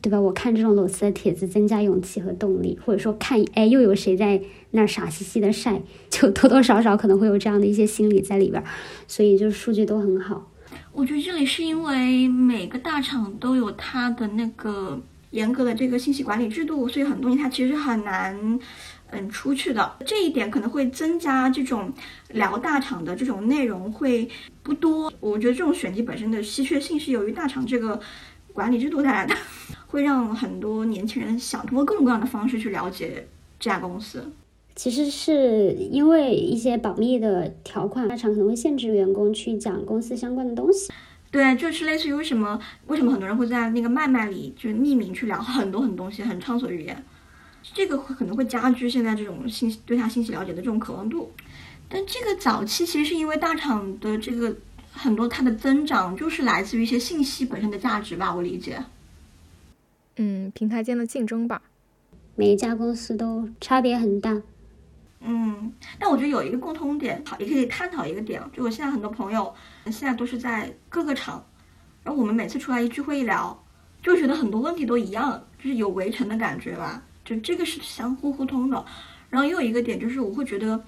[0.00, 0.20] 对吧？
[0.20, 8.62] 我看这种裸辞的帖子，增加勇气和动力，或者说看，哎，又有谁在那傻兮兮的晒，就多多少少可能会有这样的一些心理在里边，
[9.06, 10.50] 所以就数据都很好。
[10.92, 15.00] 我觉得这里是因为每个大厂都有它的那个
[15.30, 18.58] 严格的这个信息管理制度，所以很多东西它其实很难，
[19.10, 19.96] 嗯，出去的。
[20.06, 21.92] 这一点可能会增加这种
[22.30, 24.28] 聊大厂的这种内容会
[24.62, 25.12] 不多。
[25.20, 28.00] 我觉得这种选题本身的稀缺性是由于大厂这个。
[28.54, 29.34] 管理制度带来的，
[29.92, 33.28] 会让很多年轻人想通过各种各样的方式去了解
[33.60, 34.32] 这家公司。
[34.74, 40.90] 其实是因为一些保密的条款，大厂可能会限制员工去讲公司相关的东西。
[41.30, 47.04] 对，就是类似于为什么为什么很多人会在那个麦麦里就是匿名去聊很多很多东西，很畅所欲言。
[47.74, 51.30] 这个可能会加剧现在这种信息对他信息了解的这种渴望度。
[51.90, 54.56] 但这个早期其实是因为大厂的这个。
[54.94, 58.78] 很多它的增长就是来自于一些信息本身的价值吧，我理解。
[60.24, 61.60] 嗯，平台间的竞争吧，
[62.36, 64.40] 每一家公司都差别很大。
[65.18, 68.40] 嗯，但我觉得有一个共通点，好，也可以探讨一个点。
[68.52, 69.52] 就我现在很多朋友
[69.86, 71.44] 现在都是在各个厂，
[72.04, 73.60] 然后我们每次出来一聚会一聊，
[74.00, 77.02] 就觉得很多问题都一样，就是有围城的感觉吧。
[77.24, 78.84] 就这个是相互互通的。
[79.28, 80.80] 然后又有一个点就是，我会觉得，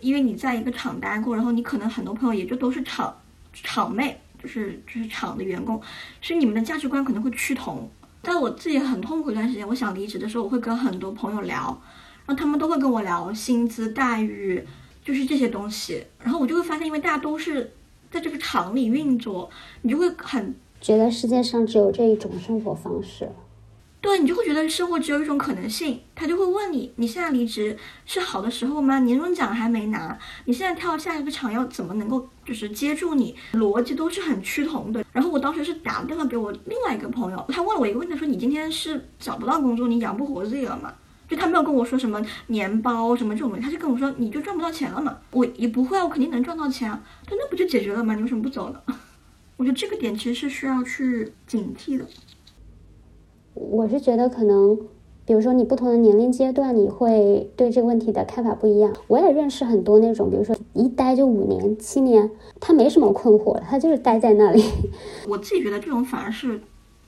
[0.00, 3.16] 因为你在一个厂待过，然后你可能很多朋友也就都是厂。
[3.52, 5.80] 厂妹就是就是厂的员工，
[6.20, 7.88] 所以你们的价值观可能会趋同。
[8.22, 11.56] 在我自己很痛苦一段时间，我想离职的时候，我会跟很多朋友聊，
[12.26, 14.62] 然后他们都会跟我聊薪资待遇，
[15.02, 16.04] 就是这些东西。
[16.22, 17.72] 然后我就会发现，因为大家都是
[18.10, 19.48] 在这个厂里运作，
[19.82, 23.28] 你就会很觉得世界上只有这一种生活方式。
[24.00, 28.98] 对你就会觉得生活只有一种可能性，他就会问你：你现在离职是好的时候吗？
[29.00, 33.36] 年终奖还没拿，你现在跳下一个厂要怎么能够就是接住你？
[33.52, 35.04] 逻辑都是很趋同的。
[35.12, 40.92] 然后我当时是打电话给我另外一个朋友，他问了我一个问题，说你今天是找不到工作，你养不活自己了吗？
[41.28, 45.16] 就他没有跟我说什么年包什么这种东西，他就跟我说你就赚不到钱了嘛。
[45.30, 47.00] 我也不会啊，我肯定能赚到钱啊。
[47.26, 48.14] 他那不就解决了吗？
[48.14, 48.80] 你为什么不走呢？
[49.58, 52.06] 我觉得这个点其实是需要去警惕的。
[53.54, 54.78] 我是觉得可能，
[55.24, 58.92] 比如说你不同的年龄阶段，你会对这个问题的看法不一样。
[59.08, 64.62] 我也认识很多那种，比如说一待就五年、七年，他没什么困惑，他就是待在那里。
[65.28, 66.60] 我自己觉得这种反而是，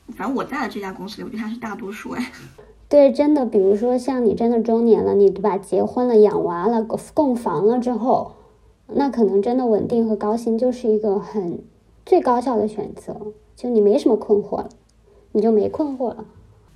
[0.08, 2.32] 反正我在的这家公司里，我觉得他是大多数哎。
[2.88, 5.56] 对，真的，比如说像你真的中年了，你对吧？
[5.56, 8.32] 结婚了、养娃了、供房了之后，
[8.88, 11.60] 那可能真的稳定和高薪就是一个很
[12.04, 13.16] 最高效的选择。
[13.56, 14.68] 就你没什么困惑了。
[15.32, 16.24] 你就没困惑了，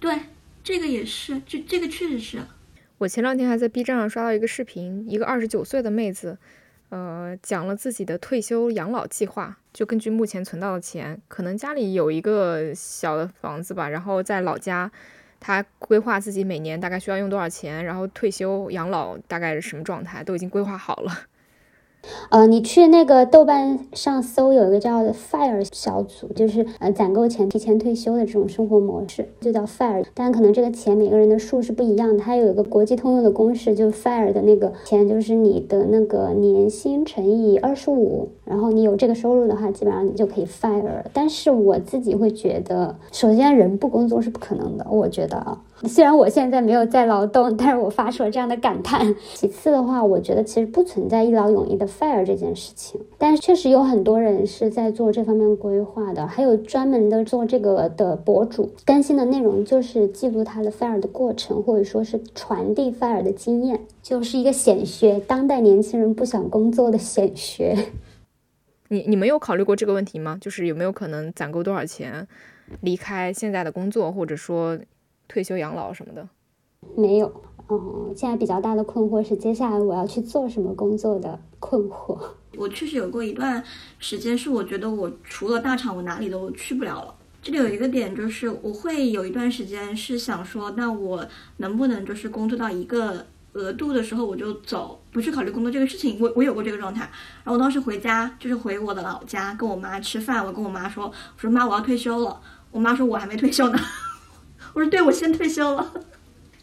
[0.00, 0.18] 对，
[0.64, 2.38] 这个也是，这这个确实是。
[2.98, 6.38] 我前两天还在 B 站上刷到一个视频，一个二十九岁的妹子，
[6.88, 9.58] 呃，讲了自己的退休养老计划。
[9.74, 14.90] 就根据目前存到的钱，可能家里有一个小的房子吧，然后在老家，
[15.38, 21.12] 她规划自己每年大概需要用多少钱，然后退休养老大概是什么状态，都已经规划好了。
[22.30, 30.04] 呃，你去那个豆瓣上搜，有一个叫 “fire” 小组，就是呃攒够钱提前退休的这种生活模式，就叫 fire。
[30.14, 41.02] 但可能这个钱每个人的数是不一样的，它有一个国际通用的公式，就 fire 的那个钱就是你的那个年薪乘以二十五，然后你有这个收入的话，基本上你就可以 fire。
[41.12, 45.62] 但是我自己会觉得，首先人不工作是不可能的，我觉得啊。
[45.84, 49.14] 虽然我现在没有在劳动，但是我发出了这样的感叹。
[49.34, 67.76] 其次的话，我觉得其实不存在一劳永逸的 fire 这件事情，但是确实有很多人是在做这方面规划的，还有专门的做这个的博主，更新的内容就是记录他的 fire 的过程，或者说是传递 fire 的经验，就是一个显学，当代年轻人不想工作的显学。
[68.88, 70.38] 你你们有考虑过这个问题吗？
[70.40, 72.26] 就是有没有可能攒够多少钱，
[72.80, 74.78] 离开现在的工作，或者说？
[75.28, 76.28] 退休养老什么的，
[76.96, 77.42] 没有。
[77.68, 82.16] 嗯，现在比较大的困惑是接下来我要去做什么工作的困惑。
[82.56, 83.62] 我确实有过一段
[83.98, 87.12] 时间，是我觉得我除了大厂，我哪里都去不了了。
[87.42, 96.16] 这里有一个点，就是我会有一段时间是想说，那我能不能就是工作到一个额度的时候我就走，不去考虑工作这个事情。
[96.20, 97.00] 我我有过这个状态。
[97.42, 102.40] 然后我当时回家，就是回我的老家跟我妈吃饭，我跟我妈说，我说妈，我要退休了。
[102.70, 103.78] 我妈说我还没退休呢。
[104.76, 105.90] 我说对，我先退休了。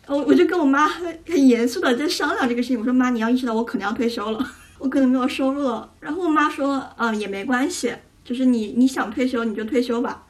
[0.06, 2.78] 我 我就跟我妈很很严肃的在商量这个事情。
[2.78, 5.92] 我说妈，你要意识到我可能要退休了， 我可能没有收入了。
[6.00, 7.92] 然后我妈说，嗯，也没关系，
[8.24, 10.28] 就是你你想退休你就退休吧。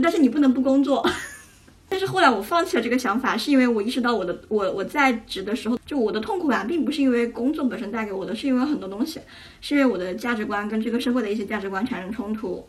[0.00, 1.04] 但是你不能不工作。
[1.90, 9.18] 但是后来我放弃了这个想法，是因为我意识到我的我我在职的时候，就我的痛苦感并不是因为工作本身带给我的，是因为很多东西，
[9.60, 12.64] 是因为我的价值观跟这个社会的一些价值观产生冲突。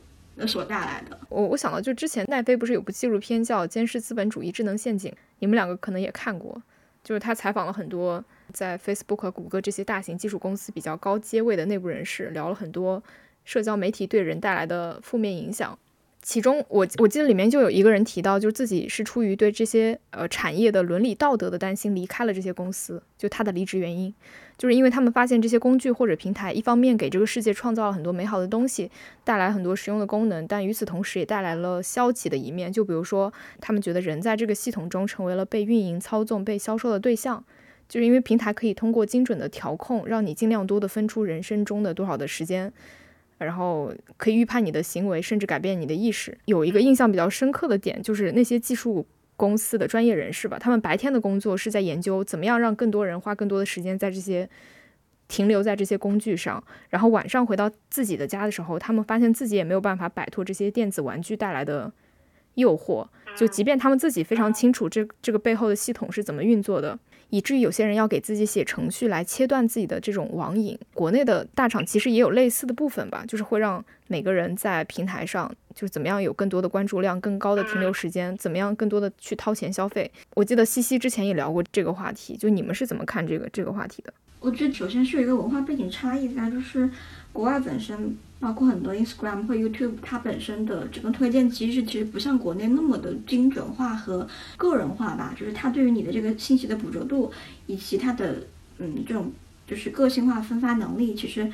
[0.47, 6.61] 所带来的，我我想到就之前奈飞不是有部纪录片叫《监视资本主义智能陷阱》，你们两个可能也看过，
[7.03, 8.23] 就是他采访了很多
[8.53, 13.03] 在 Facebook 谷歌这些大型技术公司比较高阶位的内部人士，聊了很多
[13.45, 15.77] 社交媒体对人带来的负面影响。
[16.21, 23.01] 其中，我我记得里面就有一个人提到，就是自己是出于对这些呃产业的伦理道德的担心离开了这些公司。
[23.17, 24.13] 就他的离职原因，
[24.57, 28.91] 就是因为他们发现这些工具或者平台，一方面给这个世界创造了很多美好的东西，
[29.23, 32.71] 带来很多实用的功能，但与此同时也带来了消极的一面。
[32.71, 37.41] 就比如说，他们觉得人在这个系统中成为了被运营、操纵、被销售的对象，
[37.87, 42.73] 就是因为平台可以通过精准的调控，让你尽量多的分出人生中的多少的时间。
[43.39, 46.37] 然后可以预判你的行为，甚至改变你的意识。
[46.45, 54.49] 有一个印象比较深刻的点，就是那些技术公司的专业人士吧，他们白天的工作是在研究怎么样让更多人花更多的时间在这些
[55.27, 61.91] 停留在这些工具上，然后晚上回到自己的家的时候，他们发现自己也没有办法摆脱这些电子玩具带来的
[62.55, 63.07] 诱惑。
[63.37, 66.99] 就即便他们自己非常清楚这这个背后的系统是怎么运作的。
[67.29, 70.77] 以至于有些人要给自己写程序来切断自己的这种网瘾。
[70.93, 80.11] 国内的大厂其实也有类似的部分吧，就是会让每个人在平台上就是怎么样有更多的关注量、更高的停留时间，怎么样更多的去掏钱消费。
[80.35, 84.13] 我记得西西之前也聊过这个话题，就你们是怎么看这个这个话题的？
[84.39, 86.89] 我觉得首先是有一个文化背景差异在，就是
[87.31, 94.27] 国外本身，包括很多 Instagram 或 YouTube，它本身的整个推荐机制其实不像国内那么的精准化和
[94.57, 97.31] 个人化吧，就是它对于你的这个信息的捕捉度
[97.67, 99.31] 以及它的嗯这种
[99.67, 101.51] 就是个性化分发能力，其实。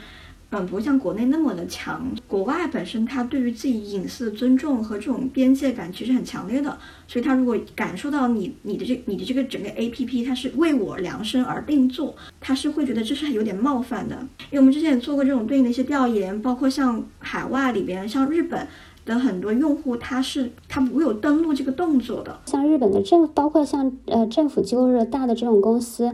[0.58, 2.02] 嗯，不像国内那么的强。
[2.30, 6.78] 国外本身它对于自己隐私的尊重和这种边界感其实很强烈的，
[7.10, 14.16] 所以他如果感受到你你的这你的这个整个 A P P 它是为我量身而定做，他是会觉得这是有点冒犯的。
[14.50, 18.66] 因为我们之前也做过这种对应的一些调研，包括像海外里边，像日本
[19.06, 22.40] 的很多用户，他是他不会有登录这个动作的。
[22.46, 26.14] 像日本的政，包括像呃政府机构的大的这种公司，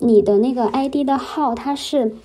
[0.00, 2.16] 你的那个 I D 的号，它是。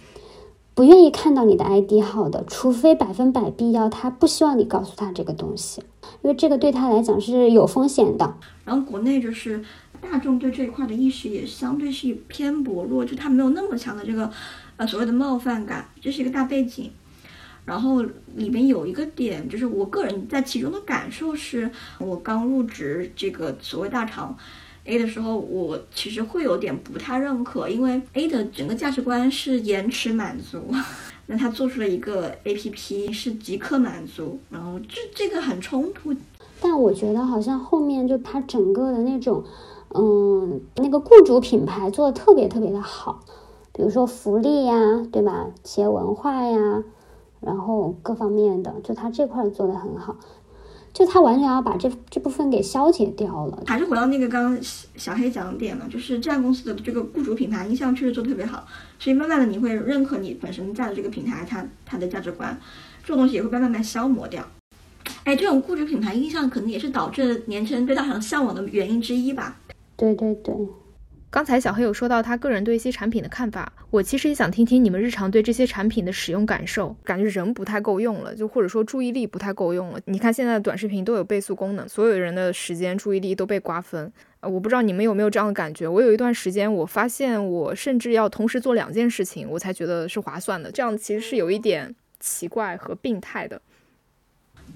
[0.73, 5.83] 不愿意看到你的 ID 号的，除非百分百必要，他不希望你告诉他这个东西，
[6.21, 8.37] 因为这个对他来讲是有风险的。
[8.63, 9.61] 然后国内就是
[9.99, 14.31] 大众对这一块的意识也相对是偏薄弱，就他没有那么强的这个
[14.77, 16.89] 呃所谓的冒犯感，这是一个大背景。
[17.65, 18.01] 然后
[18.35, 21.69] 里面有一个点，就是我个人在其中的感受是，
[21.99, 24.35] 我刚入职这个所谓大厂。
[24.85, 30.59] A 的时候，我其实会有点不太认可，因为 A 的整个价值观是延迟满足，
[31.27, 36.13] 那他做出了一个 APP 是即刻满足，然后这这个很冲突。
[36.59, 39.43] 但我觉得好像后面就他整个的那种，
[39.93, 43.19] 嗯，那个雇主品牌做的特别特别的好，
[43.73, 45.47] 比如说福利呀，对吧？
[45.63, 46.83] 企业文化呀，
[47.39, 50.17] 然后各方面的，就他这块做的很好。
[51.01, 54.63] 就他完全要把这这部分给消解掉了，还是回到那个刚刚
[54.95, 58.67] 小黑讲的点嘛，就是这家公司的这个雇主品牌印象确实做特别好，
[58.99, 62.55] 所以慢慢的你会认可你本身在的这个平台，它它的价值观，
[63.03, 64.45] 这种东西也会被慢慢消磨掉。
[65.23, 69.57] 哎，这种雇主品牌印象可能也是导致年轻人对大厂向往的原因之一吧。
[69.97, 70.55] 对对对。
[71.31, 76.93] 刚才小黑有说到他个人对一些产品的看法，我其实也想听听你们日常对这些产品的使用感受。
[77.05, 79.99] 感觉人不太够用了，就或者说注意力不太够用了。
[80.07, 84.11] 你看现在的短视频都有倍速功能，所有人的时间注意力都被瓜分。
[84.41, 85.87] 呃，我不知道你们有没有这样的感觉。
[85.87, 90.69] 我有一段时间，我发现我甚至要同时做两件事情，我才觉得是划算的。
[90.69, 93.61] 这样其实是有一点奇怪和病态的。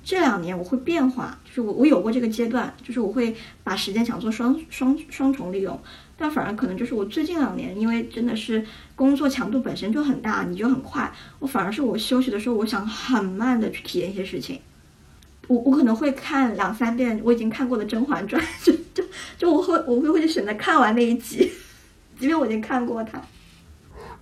[0.06, 5.78] 这两年我会变化，就是我我有过这个阶段，就是我会把时间想做双双双重利用。
[6.18, 11.12] 但反而可能就是我最近两年，因为真的是工作强度本身就很大，你就很快。
[11.40, 14.60] 我反而是我休息的时候，我想很慢的去体验一些事情。
[15.48, 19.04] 我我可能会看两三遍我已经看过的《甄嬛传》，就就
[19.38, 21.52] 就我会我会会选择看完那一集，
[22.18, 23.22] 即便我已经看过它。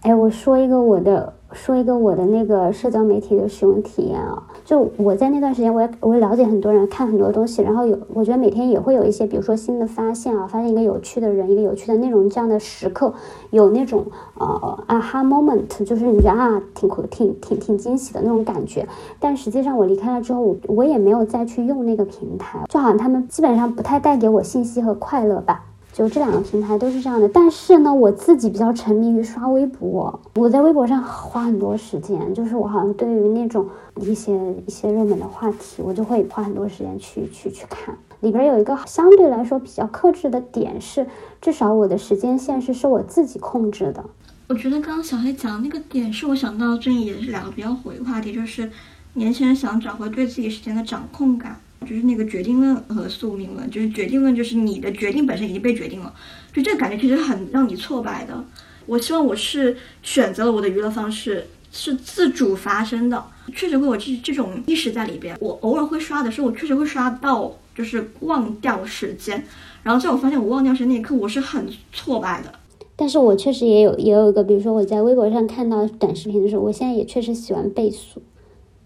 [0.04, 1.34] 哎，我说一个我的。
[1.54, 13.14] 说一个我的那个社交媒体的使用体验啊，就我在那段时间，我也我也了解很多人，看很多东西，然后有我觉得每天也会有一些，比如说新的发现啊，发现一个有趣的人，一个有趣的内容这样的时刻，
[13.51, 14.04] 有那种
[14.39, 18.88] 呃啊哈 moment，就是你觉得啊挺酷、挺挺挺惊喜的那种感觉。
[19.20, 25.64] 但实际上我离开了之后，我我也没有再去用那个平台，就好像他们基本上不太带给我信息和快乐吧。
[25.94, 30.20] 就这两个平台都是这样的，但是呢，我自己比较沉迷于刷微博。
[30.36, 33.68] 我在微博上花很多时间，就是我好像对于那种
[34.02, 34.34] 一些
[34.66, 37.96] 一些热门的话题，我就会花很多时间去去去看。
[38.22, 41.06] 里边有一个相对来说比较克制的点是，
[41.39, 44.04] 至少我的时间线是是我自己控制的。
[44.48, 48.68] 我觉得刚刚小黑讲的那个点，是我想到最近也是两个比较火的话题，就是
[49.14, 51.56] 年轻人想找回对自己时间的掌控感。
[51.86, 56.13] 就是那个决定论和宿命论，就是决定论就是你的决定本身已经被决定了，
[56.53, 58.43] 就这个感觉其实很让你挫败的。
[58.86, 63.23] 我希望我是选择了我的娱乐方式是自主发生的，
[63.55, 65.38] 确实会有这这种意识在里边。
[65.39, 69.43] 我偶尔会刷的时候，我确实会刷到就是忘掉时间，
[69.84, 72.53] 然后在我发现我忘掉时间那一刻，我是很挫败的。
[72.95, 78.21] 但是我确实也有也有一个，比如说我在微博上看到短视频的时候，我现在也确实喜欢倍速，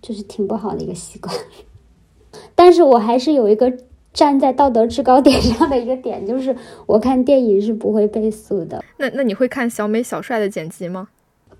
[0.01, 1.35] 就是挺不好的一个习惯。
[2.57, 3.71] 但是我还是有一个
[4.11, 6.55] 站在道德制高点上的一个点，就是
[6.87, 8.83] 我看电影是不会倍速的。
[8.97, 11.09] 那那你会看小美小帅的剪辑吗？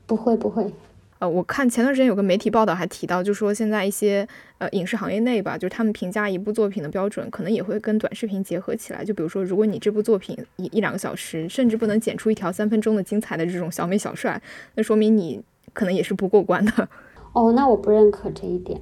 [0.07, 0.73] 不会不会。
[1.19, 4.27] 呃，我看前段时间有个媒体报道还提到，就说现在一些
[4.57, 9.05] 呃影视行业内吧，就是他们评价一部作品的标准，可能也会跟短视频结合起来。
[9.05, 14.41] 就比如说，如果你这部作品一一两个小时，甚至不能剪出一条三分钟的精彩的这种小美小帅，
[14.75, 15.41] 那说明你
[15.73, 16.89] 可能也是不过关的。
[17.33, 18.79] 哦，那我不认可这一点。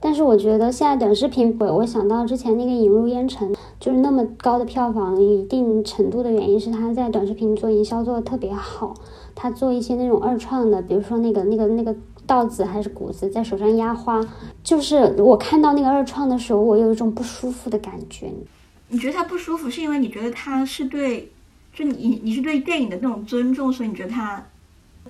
[0.00, 8.94] 但是我觉得现在短视频，我我想到之前那个《引入烟尘》，就是那么高的票房，一定程度的原因是他在短视频做营销做的特别好。
[9.34, 11.94] 他做一些那种二创的，比如说那个那个那个
[12.26, 14.20] 稻子还是谷子在手上压花，
[14.62, 18.30] 就是我看到那个二创的时候，我有一种不舒服的感觉。
[18.88, 21.32] 你觉得他不舒服，是因为你觉得他是对，
[21.72, 24.44] 就你你是对电影的那种尊重，所以你觉得他。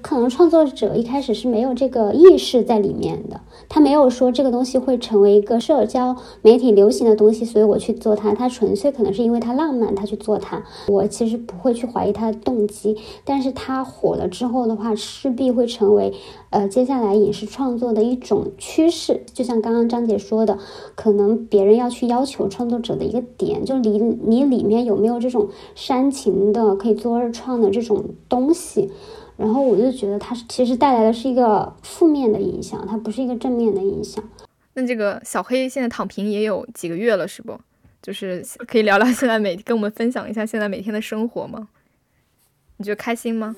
[0.02, 3.40] 可能创作者一开始是没有这个意识在里面的，
[3.70, 8.34] 他没有说这个东西会成为一个社交媒体流行的东西，所以我去做它。
[8.34, 10.62] 他纯粹可能是因为他浪漫，他去做它。
[10.88, 16.12] 我其实不会去怀疑他的动机，但是他火了之后的话，势必会成为
[16.50, 19.22] 呃接下来影视创作的一种趋势。
[19.32, 20.58] 就像刚刚张姐说的，
[20.94, 28.90] 可能别人要去要求创作者的一个点，就你你里面有没有这种煽情的可以做二创的这种东西。
[29.36, 34.22] 然后我就觉得它其实带来的是一个负面的影响，它不是一个正面的影响。
[34.74, 37.58] 那这个小黑现在躺平也有几个月了，是不？
[38.02, 41.68] 就是可以聊聊现在每跟我们分享一下现在每天的生活吗？
[42.76, 43.56] 你觉得开心吗？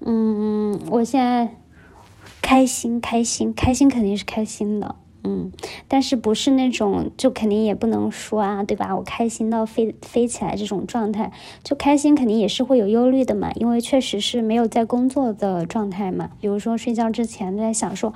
[0.00, 1.56] 嗯，我现在
[2.40, 4.96] 开心，开心，开心肯定是开心的。
[5.24, 5.52] 嗯，
[5.86, 8.96] 但是不是那种就肯定也不能说啊，对吧？
[8.96, 11.30] 我开心到飞飞起来这种状态，
[11.62, 16.30] 就开心肯定也是会有忧虑的嘛，因为确实是没有在工作的状态嘛。
[16.40, 18.12] 比如说睡觉之前在想说，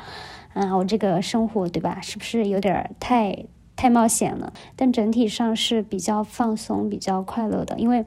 [0.53, 3.45] 啊，我这个生活对吧，是不是有点太
[3.77, 4.53] 太冒险了？
[4.75, 8.05] 但整体上是比较放松、比较快乐的，因为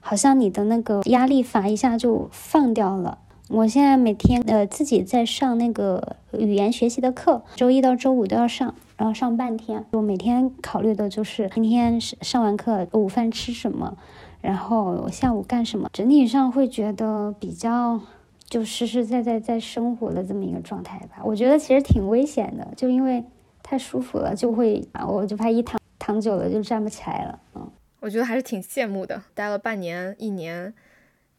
[0.00, 3.18] 好像你的那个压力阀一下就放掉了。
[3.52, 9.84] 我现在每天呃自己在上那个语言学习的课，周一到周五都要上，然后上半天。
[9.90, 13.96] 我每天考虑的就是今天上完课午饭吃什么，
[14.40, 15.90] 然后下午干什么。
[15.92, 18.00] 整体上会觉得比较
[18.44, 21.20] 就实实在在在生活的这么一个状态吧。
[21.24, 23.24] 我觉得其实挺危险的，就因为
[23.64, 27.40] 太舒服了，就会我就怕一躺躺久了就站不起来了。
[27.56, 30.72] 嗯，我觉得还是挺羡慕的，待了半年一年。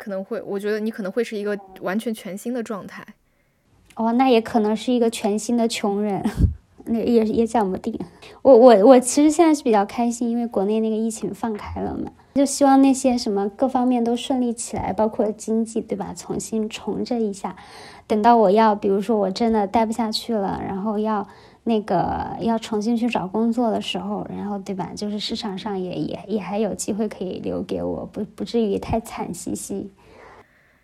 [0.02, 3.06] 可能会，我觉得你可能会是一个完全全新的状态，
[3.94, 6.24] 哦，那也可能是一个全新的穷人，
[6.86, 7.96] 那也也讲不定。
[8.42, 16.16] 我我我其实现在是比较开心，因为国内那个疫情放开了嘛，就希望那些什么各方面都顺利起来，包括经济，对吧？
[16.18, 17.56] 重新重振一下。
[18.08, 21.28] 等到我要，比如说我真的待不下去了，然后要。
[21.72, 24.92] 那个要重新去找工作的时候，然后对吧？
[24.94, 29.90] 就是市场上也也也还有机会可以留给我，不不至于太惨兮兮。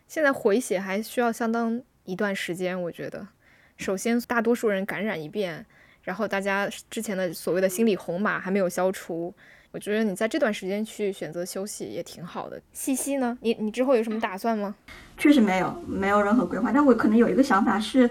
[0.07, 3.27] 现在回血还需要相当一段时间，我觉得。
[3.75, 5.65] 首先，大多数人感染一遍，
[6.03, 9.33] 然后大家之前的所谓的心理红码还没有消除，
[9.71, 12.61] 我觉得你在这段时间去选择休息也挺好的。
[12.71, 13.38] 西西呢？
[13.41, 14.73] 你你之后有什么打算吗？
[15.17, 16.71] 确实没有，没有任何规划。
[16.71, 18.09] 但我可能有一个想法是。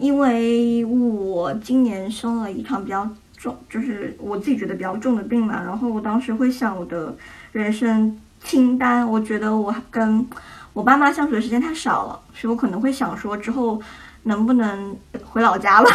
[0.00, 7.14] 因为我今年生了一场比较重，就是我自己觉得比较重的病嘛，然后我当时会想我的
[7.52, 10.26] 人生清单，我觉得我跟
[10.72, 13.78] 我爸妈相处的时间太少了，所以我可能会想说之后
[14.22, 15.90] 能不能回老家了。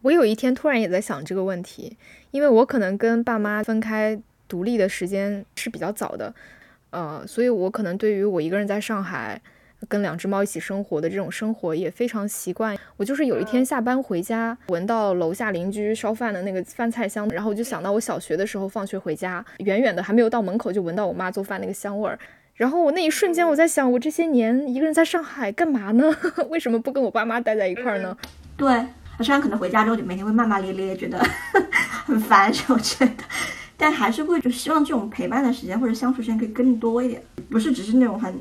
[0.00, 1.98] 我有一天突然也在想这个问题，
[2.30, 6.34] 因为我可能跟爸妈分开独立的时间是比较早的，
[6.88, 9.42] 呃，所以我可能对于我一个人在上海。
[9.88, 12.76] 跟两只猫一起生活的这种生活也非常习惯。
[12.96, 22.18] 我就是有一天下班回家，闻到楼下邻居烧饭的那个饭菜香，然后我就想到我小学的时候放学回家，远远的还没有到门口就闻到我妈做饭那个香味儿。
[22.54, 26.04] 然后我那一瞬间我在想，我这些年一个人在上海干嘛呢？
[26.48, 28.16] 为什么不跟我爸妈待在一块儿呢？
[28.56, 28.68] 对，
[29.20, 31.22] 虽然可能回家之后就每天会骂骂咧咧，觉得
[32.06, 33.24] 很烦什么之类的，
[33.76, 38.34] 但还是会就希望这种陪伴的时间或者相处时间可以更多一点，不是只是那种很。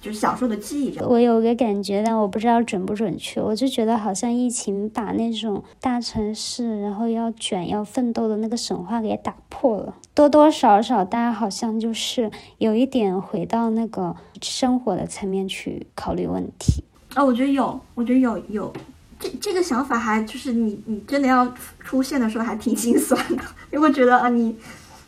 [0.00, 0.98] 就是小时候的记忆。
[1.00, 3.40] 我有个感觉，但我不知道准不准确。
[3.40, 9.94] 我就觉得好像疫情把那种大城市，然后要卷、要奋斗的那个神话给打破了。
[10.14, 16.82] 多多少少，大家好像就是有一点回到那个生活的层面去考虑问题。
[17.14, 18.72] 啊，我觉得有，我觉得有有
[19.18, 21.46] 这这个想法，还就是你你真的要
[21.80, 23.42] 出现的时候，还挺心酸的，
[23.72, 24.56] 因为觉得啊，你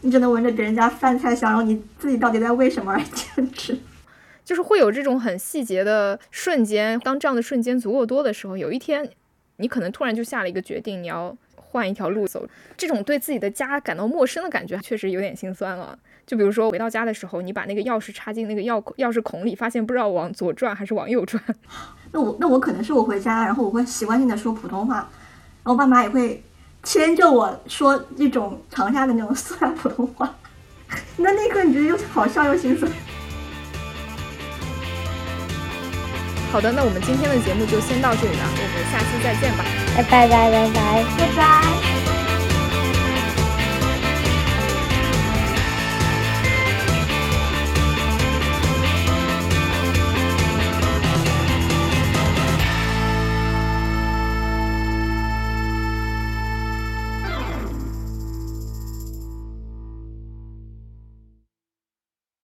[0.03, 3.79] 你只能闻着别人家饭菜香，然后你自己到底在为什么而坚持？
[4.53, 9.09] 就是会有这种很细节的瞬间，当这样的瞬间足够多的时候，有一天，
[9.57, 12.47] 你可能突然就下了一个决定，你要换一条路走。
[12.77, 15.99] 这种对自己的家感到陌生的感觉，确实有点心酸了。
[16.27, 21.43] 就比如说回到家的时候，你把那个钥匙插进那个钥钥匙孔里，发现不知道往左转还是往右转。
[22.13, 24.97] 那我那我可能是我回家，然后我会习惯性的说普通话，
[25.65, 26.45] 然后爸妈也会
[26.83, 30.37] 牵着我说一种长沙的那种 四川普通话。
[31.17, 32.93] 那那一刻你觉得又好笑又心酸。
[36.53, 39.65] 好的，那我们今天的节目就先到这里了，我们下期再见吧，
[39.97, 41.92] 拜拜拜拜拜拜拜。